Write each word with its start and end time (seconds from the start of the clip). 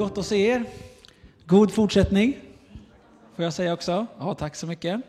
Gott 0.00 0.18
att 0.18 0.26
se 0.26 0.46
er. 0.46 0.64
God 1.46 1.72
fortsättning, 1.72 2.36
får 3.36 3.44
jag 3.44 3.52
säga 3.52 3.72
också. 3.72 4.06
Ja, 4.18 4.34
tack 4.34 4.56
så 4.56 4.66
mycket. 4.66 5.00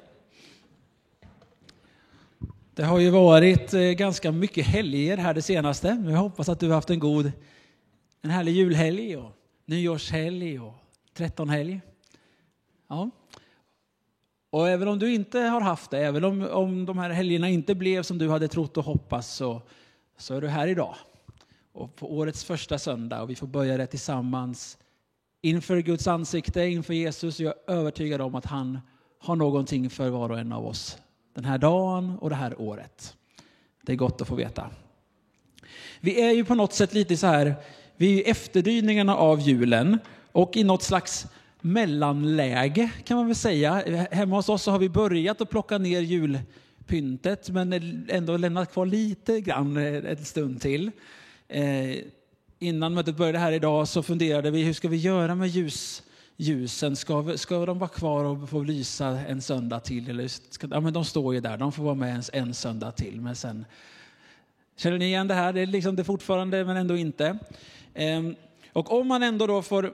Det 2.73 2.83
har 2.83 2.99
ju 2.99 3.09
varit 3.09 3.73
eh, 3.73 3.81
ganska 3.81 4.31
mycket 4.31 4.65
helger 4.65 5.17
här 5.17 5.33
det 5.33 5.41
senaste. 5.41 6.03
Jag 6.05 6.17
hoppas 6.17 6.49
att 6.49 6.59
du 6.59 6.67
har 6.67 6.75
haft 6.75 6.89
en 6.89 6.99
god, 6.99 7.31
en 8.21 8.29
härlig 8.29 8.51
julhelg 8.51 9.17
och 9.17 9.31
nyårshelg 9.65 10.59
och 10.59 10.73
trettonhelg. 11.13 11.81
Ja. 12.87 13.09
Och 14.49 14.69
även 14.69 14.87
om 14.87 14.99
du 14.99 15.13
inte 15.13 15.39
har 15.39 15.61
haft 15.61 15.91
det, 15.91 15.99
även 15.99 16.23
om, 16.23 16.47
om 16.51 16.85
de 16.85 16.97
här 16.97 17.09
helgerna 17.09 17.49
inte 17.49 17.75
blev 17.75 18.03
som 18.03 18.17
du 18.17 18.29
hade 18.29 18.47
trott 18.47 18.77
och 18.77 18.85
hoppats, 18.85 19.27
så, 19.27 19.61
så 20.17 20.35
är 20.35 20.41
du 20.41 20.47
här 20.47 20.67
idag. 20.67 20.95
Och 21.73 21.95
på 21.95 22.17
årets 22.17 22.43
första 22.43 22.79
söndag 22.79 23.21
och 23.21 23.29
vi 23.29 23.35
får 23.35 23.47
börja 23.47 23.77
det 23.77 23.87
tillsammans 23.87 24.77
inför 25.41 25.79
Guds 25.79 26.07
ansikte, 26.07 26.61
inför 26.61 26.93
Jesus. 26.93 27.39
Jag 27.39 27.53
är 27.67 27.73
övertygad 27.73 28.21
om 28.21 28.35
att 28.35 28.45
han 28.45 28.79
har 29.19 29.35
någonting 29.35 29.89
för 29.89 30.09
var 30.09 30.29
och 30.29 30.39
en 30.39 30.51
av 30.51 30.65
oss 30.65 30.97
den 31.33 31.45
här 31.45 31.57
dagen 31.57 32.17
och 32.19 32.29
det 32.29 32.35
här 32.35 32.61
året. 32.61 33.15
Det 33.81 33.91
är 33.91 33.97
gott 33.97 34.21
att 34.21 34.27
få 34.27 34.35
veta. 34.35 34.69
Vi 35.99 36.21
är 36.21 36.31
ju 36.31 36.45
på 36.45 36.55
något 36.55 36.73
sätt 36.73 36.93
lite 36.93 37.17
så 37.17 37.27
här, 37.27 37.55
vi 37.97 38.23
är 38.23 38.31
efterdyningarna 38.31 39.15
av 39.15 39.39
julen 39.39 39.99
och 40.31 40.57
i 40.57 40.63
något 40.63 40.83
slags 40.83 41.27
mellanläge 41.61 42.91
kan 43.05 43.17
man 43.17 43.27
väl 43.27 43.35
säga. 43.35 44.07
Hemma 44.11 44.35
hos 44.35 44.49
oss 44.49 44.63
så 44.63 44.71
har 44.71 44.79
vi 44.79 44.89
börjat 44.89 45.41
att 45.41 45.49
plocka 45.49 45.77
ner 45.77 46.01
julpyntet 46.01 47.49
men 47.49 47.73
ändå 48.09 48.37
lämnat 48.37 48.73
kvar 48.73 48.85
lite 48.85 49.41
grann 49.41 49.77
en 49.77 50.25
stund 50.25 50.61
till. 50.61 50.91
Eh, 51.51 51.97
innan 52.59 52.93
mötet 52.93 53.17
började 53.17 53.39
här 53.39 53.51
idag 53.51 53.87
så 53.87 54.03
funderade 54.03 54.51
vi 54.51 54.63
hur 54.63 54.73
ska 54.73 54.87
vi 54.87 54.97
göra 54.97 55.35
med 55.35 55.47
ljus, 55.47 56.03
ljusen? 56.37 56.95
Ska, 56.95 57.37
ska 57.37 57.65
de 57.65 57.79
vara 57.79 57.89
kvar 57.89 58.23
och 58.23 58.49
få 58.49 58.63
lysa 58.63 59.07
en 59.07 59.41
söndag 59.41 59.79
till? 59.79 60.09
Eller 60.09 60.27
ska, 60.27 60.67
ja, 60.71 60.79
men 60.79 60.93
de 60.93 61.05
står 61.05 61.33
ju 61.33 61.39
där, 61.39 61.57
de 61.57 61.71
får 61.71 61.83
vara 61.83 61.95
med 61.95 62.15
en, 62.15 62.23
en 62.33 62.53
söndag 62.53 62.91
till. 62.91 63.21
Men 63.21 63.35
sen, 63.35 63.65
känner 64.77 64.97
ni 64.97 65.05
igen 65.05 65.27
det 65.27 65.33
här? 65.33 65.53
Det 65.53 65.61
är 65.61 65.65
liksom 65.65 65.95
det 65.95 66.03
fortfarande 66.03 66.65
men 66.65 66.77
ändå 66.77 66.97
inte. 66.97 67.37
Eh, 67.93 68.21
och 68.73 68.99
om 68.99 69.07
man 69.07 69.23
ändå 69.23 69.47
då 69.47 69.61
får, 69.61 69.93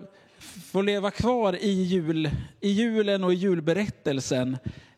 får 0.71 0.83
leva 0.83 1.11
kvar 1.11 1.55
i, 1.55 1.83
jul, 1.83 2.29
i 2.59 2.69
julen 2.69 3.23
och 3.23 3.33
i 3.33 3.35
julberättelsen 3.35 4.57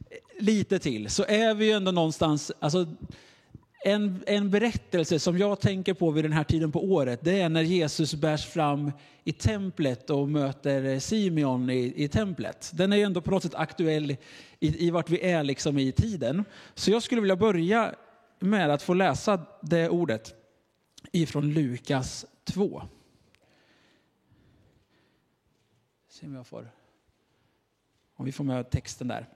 eh, 0.09 0.43
lite 0.43 0.79
till 0.79 1.09
så 1.09 1.23
är 1.23 1.53
vi 1.53 1.65
ju 1.65 1.71
ändå 1.71 1.91
någonstans, 1.91 2.51
alltså, 2.59 2.87
en, 3.81 4.23
en 4.27 4.49
berättelse 4.49 5.19
som 5.19 5.37
jag 5.37 5.59
tänker 5.59 5.93
på 5.93 6.11
vid 6.11 6.25
den 6.25 6.33
här 6.33 6.43
tiden 6.43 6.71
på 6.71 6.83
året, 6.83 7.19
det 7.23 7.41
är 7.41 7.49
när 7.49 7.61
Jesus 7.61 8.13
bärs 8.13 8.45
fram 8.45 8.91
i 9.23 9.31
templet 9.31 10.09
och 10.09 10.29
möter 10.29 10.99
Simeon 10.99 11.69
i, 11.69 11.93
i 11.95 12.07
templet. 12.07 12.71
Den 12.73 12.93
är 12.93 12.97
ju 12.97 13.03
ändå 13.03 13.21
på 13.21 13.31
något 13.31 13.43
sätt 13.43 13.55
aktuell 13.55 14.11
i, 14.59 14.87
i 14.87 14.89
vart 14.91 15.09
vi 15.09 15.21
är 15.21 15.43
liksom 15.43 15.77
i 15.77 15.91
tiden. 15.91 16.45
Så 16.73 16.91
jag 16.91 17.03
skulle 17.03 17.21
vilja 17.21 17.35
börja 17.35 17.95
med 18.39 18.69
att 18.69 18.81
få 18.81 18.93
läsa 18.93 19.45
det 19.61 19.89
ordet 19.89 20.33
ifrån 21.11 21.53
Lukas 21.53 22.25
2. 22.43 22.81
Se 26.09 26.25
om 26.25 26.35
jag 26.35 26.47
får, 26.47 26.71
om 28.15 28.25
vi 28.25 28.31
får 28.31 28.43
med 28.43 28.69
texten 28.69 29.07
där. 29.07 29.29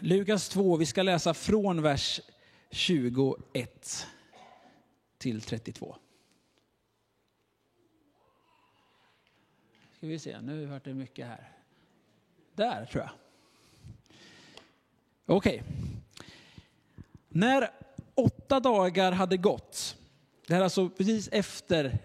Lukas 0.00 0.48
2, 0.48 0.76
vi 0.76 0.86
ska 0.86 1.02
läsa 1.02 1.34
från 1.34 1.82
vers 1.82 2.20
21 2.70 4.06
till 5.18 5.40
32. 5.40 5.96
Ska 9.96 10.06
vi 10.06 10.18
se, 10.18 10.40
nu 10.40 10.66
vart 10.66 10.84
det 10.84 10.94
mycket 10.94 11.26
här. 11.26 11.52
Där 12.54 12.84
tror 12.84 13.04
jag. 13.04 13.10
Okej. 15.26 15.62
Okay. 15.62 15.74
När 17.28 17.70
åtta 18.14 18.60
dagar 18.60 19.12
hade 19.12 19.36
gått, 19.36 19.96
det 20.46 20.54
här 20.54 20.60
är 20.60 20.64
alltså 20.64 20.88
precis 20.88 21.28
efter 21.32 21.98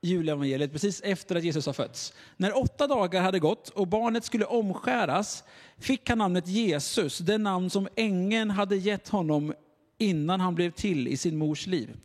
julevangeliet, 0.00 0.72
precis 0.72 1.00
efter 1.00 1.36
att 1.36 1.44
Jesus 1.44 1.66
har 1.66 1.72
fötts. 1.72 2.14
När 2.36 2.58
åtta 2.58 2.86
dagar 2.86 3.22
hade 3.22 3.38
gått 3.38 3.68
och 3.68 3.86
barnet 3.86 4.24
skulle 4.24 4.44
omskäras 4.44 5.44
fick 5.78 6.08
han 6.08 6.18
namnet 6.18 6.46
Jesus, 6.46 7.18
det 7.18 7.38
namn 7.38 7.70
som 7.70 7.88
ängeln 7.96 8.50
hade 8.50 8.76
gett 8.76 9.08
honom 9.08 9.54
innan 10.00 10.40
han 10.40 10.54
blev 10.54 10.70
till 10.70 11.08
i 11.08 11.16
sin 11.16 11.36
mors 11.36 11.66
liv. 11.66 11.96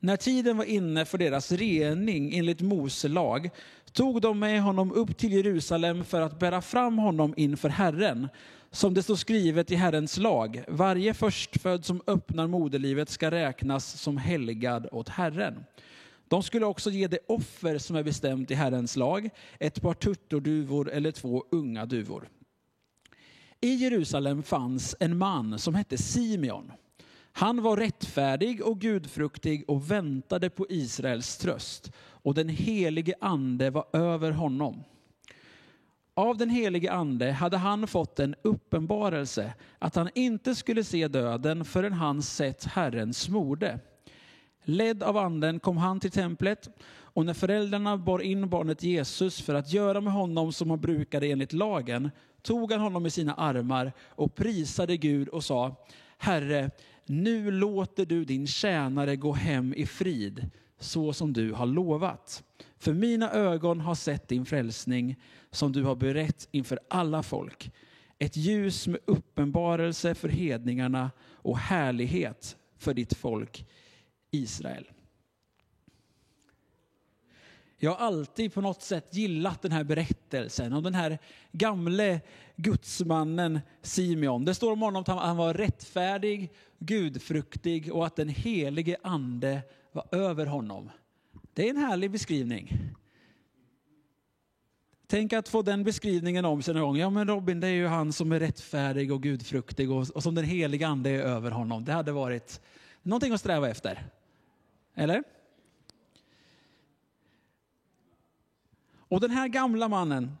När 0.00 0.16
tiden 0.16 0.56
var 0.56 0.64
inne 0.64 1.04
för 1.04 1.18
deras 1.18 1.52
rening 1.52 2.38
enligt 2.38 2.60
Mose 2.60 3.08
lag 3.08 3.50
tog 3.92 4.20
de 4.20 4.38
med 4.38 4.62
honom 4.62 4.92
upp 4.92 5.16
till 5.18 5.32
Jerusalem 5.32 6.04
för 6.04 6.20
att 6.20 6.38
bära 6.38 6.62
fram 6.62 6.98
honom 6.98 7.34
inför 7.36 7.68
Herren. 7.68 8.28
Som 8.70 8.94
det 8.94 9.02
står 9.02 9.16
skrivet 9.16 9.70
i 9.70 9.74
Herrens 9.74 10.16
lag, 10.16 10.64
varje 10.68 11.14
förstfödd 11.14 11.84
som 11.84 12.02
öppnar 12.06 12.46
moderlivet 12.46 13.08
ska 13.08 13.30
räknas 13.30 14.00
som 14.00 14.16
helgad 14.16 14.88
åt 14.92 15.08
Herren. 15.08 15.64
De 16.28 16.42
skulle 16.42 16.66
också 16.66 16.90
ge 16.90 17.06
det 17.06 17.18
offer 17.26 17.78
som 17.78 17.96
är 17.96 18.02
bestämt 18.02 18.50
i 18.50 18.54
Herrens 18.54 18.96
lag, 18.96 19.30
ett 19.58 19.82
par 19.82 19.94
turturduvor 19.94 20.90
eller 20.90 21.10
två 21.10 21.44
unga 21.50 21.86
duvor. 21.86 22.28
I 23.60 23.74
Jerusalem 23.74 24.42
fanns 24.42 24.96
en 25.00 25.18
man 25.18 25.58
som 25.58 25.74
hette 25.74 25.98
Simeon. 25.98 26.72
Han 27.32 27.62
var 27.62 27.76
rättfärdig 27.76 28.62
och 28.62 28.80
gudfruktig 28.80 29.64
och 29.68 29.90
väntade 29.90 30.50
på 30.50 30.66
Israels 30.68 31.36
tröst 31.36 31.92
och 31.98 32.34
den 32.34 32.48
helige 32.48 33.14
ande 33.20 33.70
var 33.70 33.86
över 33.92 34.30
honom. 34.30 34.84
Av 36.14 36.36
den 36.36 36.50
helige 36.50 36.92
ande 36.92 37.32
hade 37.32 37.56
han 37.56 37.86
fått 37.86 38.18
en 38.18 38.34
uppenbarelse 38.42 39.54
att 39.78 39.94
han 39.94 40.10
inte 40.14 40.54
skulle 40.54 40.84
se 40.84 41.08
döden 41.08 41.64
förrän 41.64 41.92
han 41.92 42.22
sett 42.22 42.64
Herrens 42.64 43.20
smorde. 43.20 43.78
Ledd 44.64 45.02
av 45.02 45.16
anden 45.16 45.60
kom 45.60 45.76
han 45.76 46.00
till 46.00 46.10
templet 46.10 46.68
och 46.90 47.26
när 47.26 47.34
föräldrarna 47.34 47.96
bar 47.96 48.18
in 48.18 48.48
barnet 48.48 48.82
Jesus 48.82 49.40
för 49.40 49.54
att 49.54 49.72
göra 49.72 50.00
med 50.00 50.12
honom 50.12 50.52
som 50.52 50.70
han 50.70 50.80
brukade 50.80 51.26
enligt 51.26 51.52
lagen 51.52 52.10
tog 52.42 52.72
han 52.72 52.80
honom 52.80 53.06
i 53.06 53.10
sina 53.10 53.34
armar 53.34 53.92
och 54.00 54.34
prisade 54.34 54.96
Gud 54.96 55.28
och 55.28 55.44
sa 55.44 55.76
Herre, 56.18 56.70
nu 57.06 57.50
låter 57.50 58.06
du 58.06 58.24
din 58.24 58.46
tjänare 58.46 59.16
gå 59.16 59.32
hem 59.32 59.74
i 59.74 59.86
frid 59.86 60.50
så 60.78 61.12
som 61.12 61.32
du 61.32 61.52
har 61.52 61.66
lovat. 61.66 62.44
För 62.78 62.92
mina 62.92 63.30
ögon 63.30 63.80
har 63.80 63.94
sett 63.94 64.28
din 64.28 64.46
frälsning 64.46 65.16
som 65.50 65.72
du 65.72 65.82
har 65.82 65.96
berett 65.96 66.48
inför 66.50 66.78
alla 66.90 67.22
folk. 67.22 67.70
Ett 68.18 68.36
ljus 68.36 68.86
med 68.86 69.00
uppenbarelse 69.04 70.14
för 70.14 70.28
hedningarna 70.28 71.10
och 71.20 71.58
härlighet 71.58 72.56
för 72.78 72.94
ditt 72.94 73.14
folk 73.14 73.66
Israel. 74.30 74.84
Jag 77.80 77.90
har 77.90 78.06
alltid 78.06 78.54
på 78.54 78.60
något 78.60 78.82
sätt 78.82 79.14
gillat 79.14 79.62
den 79.62 79.72
här 79.72 79.84
berättelsen 79.84 80.72
om 80.72 80.82
den 80.82 80.94
här 80.94 81.18
gamle 81.52 82.20
gudsmannen 82.56 83.60
Simeon. 83.82 84.44
Det 84.44 84.54
står 84.54 84.72
om 84.72 84.82
honom 84.82 85.02
att 85.02 85.08
han 85.08 85.36
var 85.36 85.54
rättfärdig, 85.54 86.52
gudfruktig 86.78 87.92
och 87.92 88.06
att 88.06 88.16
den 88.16 88.28
helige 88.28 88.96
ande 89.02 89.62
var 89.92 90.06
över 90.12 90.46
honom. 90.46 90.90
Det 91.54 91.66
är 91.66 91.70
en 91.70 91.76
härlig 91.76 92.10
beskrivning. 92.10 92.78
Tänk 95.06 95.32
att 95.32 95.48
få 95.48 95.62
den 95.62 95.84
beskrivningen 95.84 96.44
om 96.44 96.62
sig 96.62 96.74
någon 96.74 96.82
gång. 96.82 96.96
Ja 96.96 97.10
men 97.10 97.28
Robin, 97.28 97.60
det 97.60 97.66
är 97.66 97.72
ju 97.72 97.86
han 97.86 98.12
som 98.12 98.32
är 98.32 98.40
rättfärdig 98.40 99.12
och 99.12 99.22
gudfruktig 99.22 99.90
och, 99.90 100.10
och 100.10 100.22
som 100.22 100.34
den 100.34 100.44
helige 100.44 100.86
ande 100.86 101.10
är 101.10 101.20
över 101.20 101.50
honom. 101.50 101.84
Det 101.84 101.92
hade 101.92 102.12
varit 102.12 102.60
någonting 103.02 103.32
att 103.32 103.40
sträva 103.40 103.68
efter. 103.68 104.06
Eller? 104.94 105.24
Och 109.08 109.20
den 109.20 109.30
här 109.30 109.48
gamla 109.48 109.88
mannen 109.88 110.36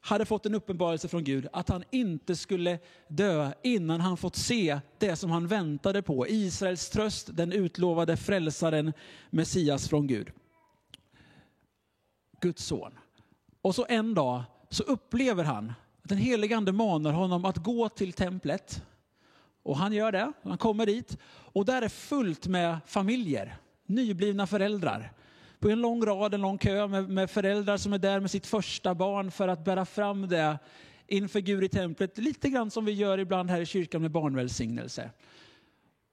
hade 0.00 0.24
fått 0.24 0.46
en 0.46 0.54
uppenbarelse 0.54 1.08
från 1.08 1.24
Gud 1.24 1.48
att 1.52 1.68
han 1.68 1.84
inte 1.90 2.36
skulle 2.36 2.78
dö 3.08 3.52
innan 3.62 4.00
han 4.00 4.16
fått 4.16 4.36
se 4.36 4.80
det 4.98 5.16
som 5.16 5.30
han 5.30 5.46
väntade 5.46 6.02
på. 6.02 6.28
Israels 6.28 6.90
tröst, 6.90 7.28
den 7.32 7.52
utlovade 7.52 8.16
frälsaren, 8.16 8.92
Messias 9.30 9.88
från 9.88 10.06
Gud. 10.06 10.30
Guds 12.40 12.64
son. 12.64 12.92
Och 13.62 13.74
så 13.74 13.86
en 13.88 14.14
dag 14.14 14.42
så 14.70 14.82
upplever 14.82 15.44
han 15.44 15.72
att 16.02 16.08
den 16.08 16.18
helige 16.18 16.56
ande 16.56 16.72
manar 16.72 17.12
honom 17.12 17.44
att 17.44 17.56
gå 17.56 17.88
till 17.88 18.12
templet. 18.12 18.82
Och 19.62 19.76
han 19.76 19.92
gör 19.92 20.12
det, 20.12 20.32
han 20.42 20.58
kommer 20.58 20.86
dit 20.86 21.18
och 21.26 21.64
där 21.64 21.82
är 21.82 21.88
fullt 21.88 22.46
med 22.46 22.78
familjer, 22.86 23.56
nyblivna 23.86 24.46
föräldrar 24.46 25.12
på 25.62 25.70
en 25.70 25.80
lång 25.80 26.06
rad, 26.06 26.34
en 26.34 26.40
lång 26.40 26.58
kö 26.58 26.86
med, 26.86 27.08
med 27.08 27.30
föräldrar 27.30 27.76
som 27.76 27.92
är 27.92 27.98
där 27.98 28.20
med 28.20 28.30
sitt 28.30 28.46
första 28.46 28.94
barn 28.94 29.30
för 29.30 29.48
att 29.48 29.64
bära 29.64 29.84
fram 29.84 30.28
det 30.28 30.58
inför 31.06 31.40
Gud 31.40 31.64
i 31.64 31.68
templet. 31.68 32.18
Lite 32.18 32.48
grann 32.48 32.70
som 32.70 32.84
vi 32.84 32.92
gör 32.92 33.18
ibland 33.18 33.50
här 33.50 33.60
i 33.60 33.66
kyrkan 33.66 34.02
med 34.02 34.10
barnvälsignelse. 34.10 35.10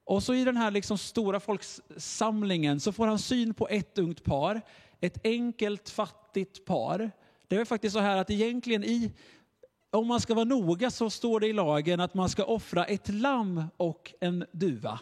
Och 0.04 0.22
så 0.22 0.34
i 0.34 0.44
den 0.44 0.56
här 0.56 0.70
liksom 0.70 0.98
stora 0.98 1.40
folksamlingen 1.40 2.80
så 2.80 2.92
får 2.92 3.06
han 3.06 3.18
syn 3.18 3.54
på 3.54 3.68
ett 3.68 3.98
ungt 3.98 4.24
par. 4.24 4.60
ett 5.00 5.18
enkelt 5.24 5.90
fattigt 5.90 6.64
par. 6.64 7.10
Det 7.48 7.56
är 7.56 7.64
faktiskt 7.64 7.94
så 7.94 8.00
här 8.00 8.16
att 8.16 8.30
egentligen 8.30 8.84
i, 8.84 9.12
om 9.90 10.06
man 10.06 10.20
ska 10.20 10.34
vara 10.34 10.44
noga 10.44 10.90
så 10.90 11.10
står 11.10 11.40
det 11.40 11.46
i 11.46 11.52
lagen 11.52 12.00
att 12.00 12.14
man 12.14 12.28
ska 12.28 12.44
offra 12.44 12.84
ett 12.84 13.08
lamm 13.08 13.64
och 13.76 14.14
en 14.20 14.44
duva. 14.52 15.00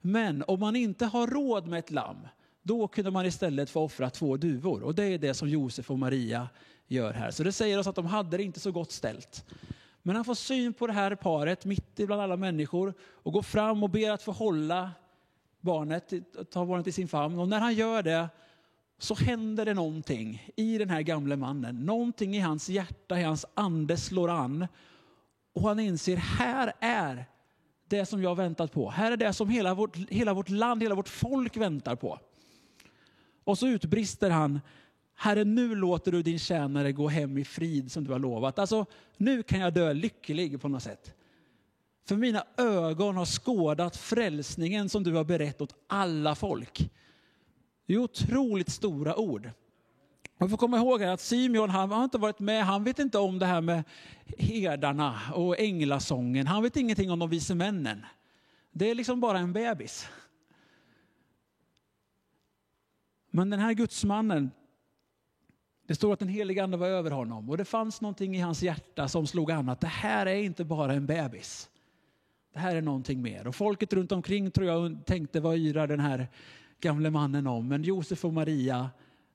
Men 0.00 0.44
om 0.46 0.60
man 0.60 0.76
inte 0.76 1.06
har 1.06 1.26
råd 1.26 1.66
med 1.66 1.78
ett 1.78 1.90
lamm, 1.90 2.26
då 2.62 2.88
kunde 2.88 3.10
man 3.10 3.26
istället 3.26 3.70
få 3.70 3.80
offra 3.80 4.10
två 4.10 4.36
duvor. 4.36 4.82
Och 4.82 4.94
det 4.94 5.04
är 5.04 5.18
det 5.18 5.34
som 5.34 5.48
Josef 5.48 5.90
och 5.90 5.98
Maria 5.98 6.48
gör 6.86 7.12
här. 7.12 7.30
Så 7.30 7.42
det 7.42 7.52
säger 7.52 7.78
oss 7.78 7.86
att 7.86 7.94
de 7.94 8.06
hade 8.06 8.36
det 8.36 8.42
inte 8.42 8.60
så 8.60 8.72
gott 8.72 8.92
ställt. 8.92 9.44
Men 10.02 10.16
han 10.16 10.24
får 10.24 10.34
syn 10.34 10.72
på 10.72 10.86
det 10.86 10.92
här 10.92 11.14
paret 11.14 11.64
mitt 11.64 12.00
ibland 12.00 12.22
alla 12.22 12.36
människor 12.36 12.94
och 13.00 13.32
går 13.32 13.42
fram 13.42 13.82
och 13.82 13.90
ber 13.90 14.10
att 14.10 14.22
få 14.22 14.32
hålla 14.32 14.90
barnet, 15.60 16.12
ta 16.50 16.66
barnet 16.66 16.86
i 16.86 16.92
sin 16.92 17.08
famn. 17.08 17.38
Och 17.38 17.48
när 17.48 17.60
han 17.60 17.74
gör 17.74 18.02
det 18.02 18.28
så 18.98 19.14
händer 19.14 19.64
det 19.64 19.74
någonting 19.74 20.52
i 20.56 20.78
den 20.78 20.90
här 20.90 21.02
gamle 21.02 21.36
mannen. 21.36 21.86
Någonting 21.86 22.36
i 22.36 22.38
hans 22.38 22.68
hjärta, 22.68 23.20
i 23.20 23.22
hans 23.22 23.46
ande 23.54 23.96
slår 23.96 24.28
an. 24.28 24.66
Och 25.54 25.62
han 25.62 25.80
inser, 25.80 26.16
här 26.16 26.72
är 26.80 27.24
det 27.88 28.06
som 28.06 28.22
jag 28.22 28.34
väntat 28.34 28.72
på. 28.72 28.90
Här 28.90 29.12
är 29.12 29.16
det 29.16 29.32
som 29.32 29.48
hela 29.48 29.74
vårt, 29.74 29.96
hela 30.10 30.34
vårt 30.34 30.48
land, 30.48 30.82
hela 30.82 30.94
vårt 30.94 31.08
folk 31.08 31.56
väntar 31.56 31.96
på. 31.96 32.18
Och 33.44 33.58
så 33.58 33.66
utbrister 33.66 34.30
han, 34.30 34.60
Herre 35.14 35.44
nu 35.44 35.74
låter 35.74 36.12
du 36.12 36.22
din 36.22 36.38
tjänare 36.38 36.92
gå 36.92 37.08
hem 37.08 37.38
i 37.38 37.44
frid 37.44 37.92
som 37.92 38.04
du 38.04 38.12
har 38.12 38.18
lovat. 38.18 38.58
Alltså 38.58 38.86
nu 39.16 39.42
kan 39.42 39.60
jag 39.60 39.74
dö 39.74 39.92
lycklig 39.92 40.60
på 40.60 40.68
något 40.68 40.82
sätt. 40.82 41.14
För 42.08 42.16
mina 42.16 42.44
ögon 42.56 43.16
har 43.16 43.26
skådat 43.26 43.96
frälsningen 43.96 44.88
som 44.88 45.02
du 45.02 45.12
har 45.12 45.24
berett 45.24 45.60
åt 45.60 45.74
alla 45.86 46.34
folk. 46.34 46.90
Det 47.86 47.94
är 47.94 47.98
otroligt 47.98 48.70
stora 48.70 49.16
ord. 49.16 49.50
Man 50.38 50.50
får 50.50 50.56
komma 50.56 50.76
ihåg 50.76 51.02
att 51.02 51.20
Simeon 51.20 51.70
han 51.70 51.90
har 51.90 52.04
inte 52.04 52.18
varit 52.18 52.38
med, 52.38 52.64
han 52.64 52.84
vet 52.84 52.98
inte 52.98 53.18
om 53.18 53.38
det 53.38 53.46
här 53.46 53.60
med 53.60 53.84
herdarna 54.38 55.20
och 55.34 55.58
änglasången. 55.58 56.46
Han 56.46 56.62
vet 56.62 56.76
ingenting 56.76 57.10
om 57.10 57.18
de 57.18 57.30
vise 57.30 57.54
männen. 57.54 58.06
Det 58.72 58.90
är 58.90 58.94
liksom 58.94 59.20
bara 59.20 59.38
en 59.38 59.52
bebis. 59.52 60.08
Men 63.34 63.50
den 63.50 63.60
här 63.60 63.72
gudsmannen, 63.72 64.50
det 65.86 65.94
står 65.94 66.12
att 66.12 66.18
den 66.18 66.28
helige 66.28 66.64
ande 66.64 66.76
var 66.76 66.86
över 66.86 67.10
honom 67.10 67.50
och 67.50 67.56
det 67.56 67.64
fanns 67.64 68.00
någonting 68.00 68.36
i 68.36 68.40
hans 68.40 68.62
hjärta 68.62 69.08
som 69.08 69.26
slog 69.26 69.50
an 69.50 69.68
att 69.68 69.80
det 69.80 69.86
här 69.86 70.26
är 70.26 70.34
inte 70.34 70.64
bara 70.64 70.92
en 70.92 71.06
bebis. 71.06 71.70
Det 72.52 72.58
här 72.58 72.76
är 72.76 72.82
någonting 72.82 73.22
mer. 73.22 73.46
Och 73.46 73.54
folket 73.54 73.92
runt 73.92 74.12
omkring 74.12 74.50
tror 74.50 74.66
jag 74.66 75.06
tänkte 75.06 75.40
vad 75.40 75.56
yrar 75.56 75.86
den 75.86 76.00
här 76.00 76.28
gamle 76.80 77.10
mannen 77.10 77.46
om. 77.46 77.68
Men 77.68 77.82
Josef 77.82 78.24
och 78.24 78.32
Maria, 78.32 78.90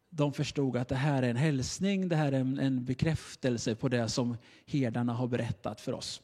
de 0.10 0.34
förstod 0.34 0.78
att 0.78 0.88
det 0.88 0.96
här 0.96 1.24
är 1.24 1.30
en 1.30 1.36
hälsning, 1.36 2.10
det 2.10 2.16
här 2.16 2.32
är 2.32 2.40
en, 2.40 2.60
en 2.60 2.86
bekräftelse 2.86 3.76
på 3.76 3.90
det 3.90 4.10
som 4.10 4.38
herdarna 4.66 5.14
har 5.14 5.28
berättat 5.28 5.82
för 5.82 5.94
oss. 5.94 6.22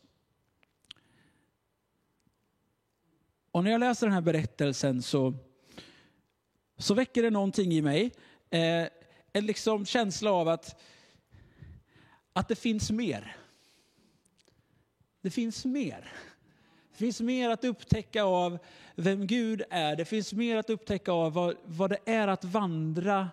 Och 3.51 3.63
när 3.63 3.71
jag 3.71 3.79
läser 3.79 4.07
den 4.07 4.13
här 4.13 4.21
berättelsen 4.21 5.01
så, 5.01 5.33
så 6.77 6.93
väcker 6.93 7.23
det 7.23 7.29
någonting 7.29 7.71
i 7.71 7.81
mig. 7.81 8.11
Eh, 8.49 8.87
en 9.33 9.45
liksom 9.45 9.85
känsla 9.85 10.31
av 10.31 10.47
att, 10.47 10.81
att 12.33 12.47
det 12.47 12.55
finns 12.55 12.91
mer. 12.91 13.35
Det 15.21 15.29
finns 15.29 15.65
mer. 15.65 16.11
Det 16.91 16.97
finns 16.97 17.21
mer 17.21 17.49
att 17.49 17.63
upptäcka 17.63 18.23
av 18.23 18.57
vem 18.95 19.27
Gud 19.27 19.61
är. 19.69 19.95
Det 19.95 20.05
finns 20.05 20.33
mer 20.33 20.57
att 20.57 20.69
upptäcka 20.69 21.11
av 21.11 21.33
vad, 21.33 21.55
vad 21.65 21.89
det 21.89 21.99
är 22.05 22.27
att 22.27 22.43
vandra 22.43 23.29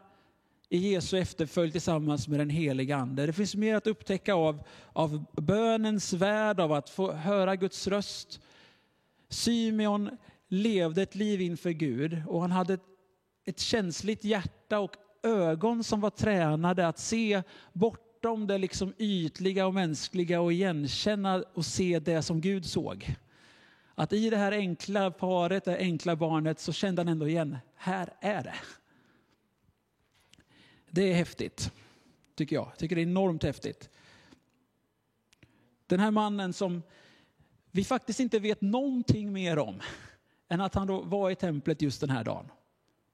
i 0.69 0.92
Jesu 0.92 1.19
efterföljd 1.19 1.72
tillsammans 1.72 2.28
med 2.28 2.40
den 2.40 2.50
heliga 2.50 2.96
Ande. 2.96 3.26
Det 3.26 3.32
finns 3.32 3.54
mer 3.54 3.75
att 3.75 3.87
upptäcka 3.87 4.34
av, 4.34 4.62
av 4.92 5.25
bönens 5.32 6.12
värld, 6.12 6.60
av 6.60 6.72
att 6.72 6.90
få 6.90 7.12
höra 7.12 7.56
Guds 7.56 7.87
röst. 7.87 8.40
Symeon 9.28 10.10
levde 10.48 11.02
ett 11.02 11.14
liv 11.14 11.40
inför 11.40 11.70
Gud 11.70 12.22
och 12.26 12.40
han 12.40 12.50
hade 12.50 12.78
ett, 13.44 13.60
känsligt 13.60 14.25
hjärta 14.25 14.78
och 14.78 14.96
ögon 15.22 15.84
som 15.84 16.00
var 16.00 16.10
tränade 16.10 16.88
att 16.88 16.98
se 16.98 17.42
bortom 17.72 18.46
det 18.46 18.58
liksom 18.58 18.94
ytliga 18.98 19.66
och 19.66 19.75
mänskliga 19.75 20.40
och 20.40 20.52
igenkänna 20.52 21.44
och 21.54 21.66
se 21.66 21.98
det 21.98 22.22
som 22.22 22.40
Gud 22.40 22.66
såg. 22.66 23.16
Att 23.94 24.12
i 24.12 24.31
det 24.31 24.37
här 24.37 24.52
enkla 24.52 25.10
paret, 25.10 25.64
det 25.64 25.76
enkla 25.76 26.16
barnet, 26.16 26.60
så 26.60 26.72
kände 26.72 27.00
han 27.00 27.08
ändå 27.08 27.28
igen, 27.28 27.58
här 27.76 28.14
är 28.20 28.42
det. 28.42 28.54
Det 30.90 31.10
är 31.10 31.14
häftigt, 31.14 31.72
tycker 32.34 32.56
jag. 32.56 32.66
jag 32.66 32.78
tycker 32.78 32.96
det 32.96 33.02
är 33.02 33.06
enormt 33.06 33.42
häftigt. 33.42 33.90
Den 35.87 36.00
här 36.00 36.10
mannen 36.10 36.52
som 36.52 36.82
vi 37.70 37.84
faktiskt 37.84 38.20
inte 38.20 38.38
vet 38.38 38.60
någonting 38.60 39.32
mer 39.32 39.58
om 39.58 39.81
än 40.48 40.60
att 40.60 40.75
han 40.75 40.87
då 40.87 41.02
var 41.02 41.31
i 41.31 41.34
templet 41.34 41.82
just 41.82 42.00
den 42.00 42.10
här 42.10 42.25
dagen. 42.25 42.48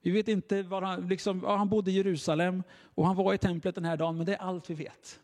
Vi 0.01 0.11
vet 0.11 0.27
inte 0.27 0.63
var 0.63 0.81
han, 0.81 1.07
liksom, 1.07 1.41
ja, 1.43 1.55
han 1.55 1.69
bodde 1.69 1.91
i 1.91 1.93
Jerusalem 1.93 2.63
och 2.71 3.05
han 3.05 3.15
var 3.15 3.33
i 3.33 3.37
templet 3.37 3.75
den 3.75 3.85
här 3.85 3.97
dagen, 3.97 4.17
men 4.17 4.25
det 4.25 4.33
är 4.33 4.41
allt 4.41 4.69
vi 4.69 4.73
vet. 4.73 5.19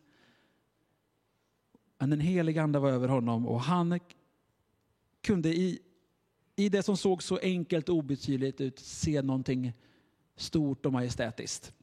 Men 1.98 2.10
den 2.10 2.20
helige 2.20 2.62
ande 2.62 2.80
var 2.80 2.92
över 2.92 3.08
honom 3.08 3.48
och 3.48 3.62
han 3.62 4.00
kunde 5.22 5.50
i, 5.50 5.80
i 6.56 6.70
det 6.70 6.84
som 6.84 6.98
såg 6.98 7.24
så 7.24 7.38
enkelt 7.38 7.90
och 7.90 7.96
obetydligt 7.96 8.62
ut 8.62 8.80
se 8.80 9.22
någonting 9.22 9.74
stort 10.36 10.86
och 10.86 10.94
majestätiskt. 10.94 11.74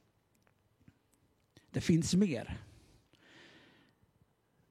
Det 1.69 1.81
finns 1.81 2.15
mer. 2.15 2.57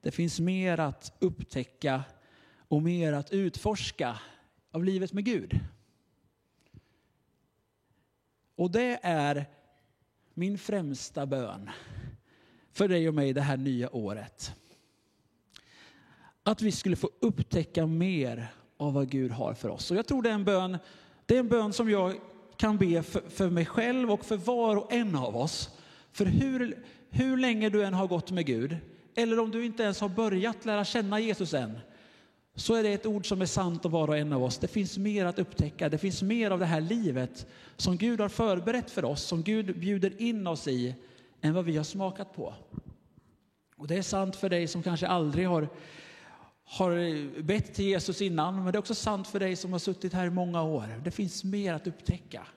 Det 0.01 0.11
finns 0.11 0.39
mer 0.39 0.79
att 0.79 1.17
upptäcka 1.19 2.03
och 2.67 2.81
mer 2.81 3.13
att 3.13 3.31
utforska 3.31 4.19
av 4.71 4.83
livet 4.83 5.13
med 5.13 5.25
Gud. 5.25 5.59
Och 8.61 8.71
det 8.71 8.99
är 9.01 9.45
min 10.33 10.57
främsta 10.57 11.25
bön 11.25 11.69
för 12.71 12.87
dig 12.87 13.07
och 13.07 13.13
mig 13.13 13.33
det 13.33 13.41
här 13.41 13.57
nya 13.57 13.95
året. 13.95 14.53
Att 16.43 16.61
vi 16.61 16.71
skulle 16.71 16.95
få 16.95 17.09
upptäcka 17.19 17.85
mer 17.85 18.47
av 18.77 18.93
vad 18.93 19.09
Gud 19.09 19.31
har 19.31 19.53
för 19.53 19.69
oss. 19.69 19.91
Och 19.91 19.97
jag 19.97 20.07
tror 20.07 20.21
det 20.21 20.29
är 20.29 20.33
en 20.33 20.43
bön, 20.43 20.77
det 21.25 21.35
är 21.35 21.39
en 21.39 21.47
bön 21.47 21.73
som 21.73 21.89
jag 21.89 22.15
kan 22.57 22.77
be 22.77 23.03
för, 23.03 23.29
för 23.29 23.49
mig 23.49 23.65
själv 23.65 24.11
och 24.11 24.25
för 24.25 24.37
var 24.37 24.75
och 24.75 24.93
en 24.93 25.15
av 25.15 25.37
oss. 25.37 25.69
För 26.11 26.25
hur, 26.25 26.85
hur 27.09 27.37
länge 27.37 27.69
du 27.69 27.83
än 27.83 27.93
har 27.93 28.07
gått 28.07 28.31
med 28.31 28.45
Gud, 28.45 28.77
eller 29.15 29.39
om 29.39 29.51
du 29.51 29.65
inte 29.65 29.83
ens 29.83 30.01
har 30.01 30.09
börjat 30.09 30.65
lära 30.65 30.85
känna 30.85 31.19
Jesus 31.19 31.53
än, 31.53 31.79
så 32.61 32.73
är 32.73 32.83
det 32.83 32.93
ett 32.93 33.05
ord 33.05 33.27
som 33.27 33.41
är 33.41 33.45
sant 33.45 33.85
om 33.85 33.91
var 33.91 34.07
och 34.07 34.17
en 34.17 34.33
av 34.33 34.43
oss. 34.43 34.57
Det 34.57 34.67
finns 34.67 34.97
mer 34.97 35.25
att 35.25 35.39
upptäcka, 35.39 35.89
det 35.89 35.97
finns 35.97 36.21
mer 36.21 36.51
av 36.51 36.59
det 36.59 36.65
här 36.65 36.81
livet 36.81 37.47
som 37.77 37.97
Gud 37.97 38.19
har 38.19 38.29
förberett 38.29 38.91
för 38.91 39.05
oss, 39.05 39.23
som 39.23 39.43
Gud 39.43 39.79
bjuder 39.79 40.21
in 40.21 40.47
oss 40.47 40.67
i, 40.67 40.95
än 41.41 41.53
vad 41.53 41.65
vi 41.65 41.77
har 41.77 41.83
smakat 41.83 42.35
på. 42.35 42.53
Och 43.75 43.87
det 43.87 43.97
är 43.97 44.01
sant 44.01 44.35
för 44.35 44.49
dig 44.49 44.67
som 44.67 44.83
kanske 44.83 45.07
aldrig 45.07 45.47
har 45.47 45.69
har 46.63 47.41
bett 47.41 47.73
till 47.73 47.85
Jesus 47.85 48.21
innan, 48.21 48.55
men 48.55 48.71
det 48.71 48.77
är 48.77 48.79
också 48.79 48.95
sant 48.95 49.27
för 49.27 49.39
dig 49.39 49.55
som 49.55 49.71
har 49.71 49.79
suttit 49.79 50.13
här 50.13 50.25
i 50.25 50.29
många 50.29 50.63
år. 50.63 51.01
Det 51.03 51.11
finns 51.11 51.43
mer 51.43 51.73
att 51.73 51.87
upptäcka. 51.87 52.47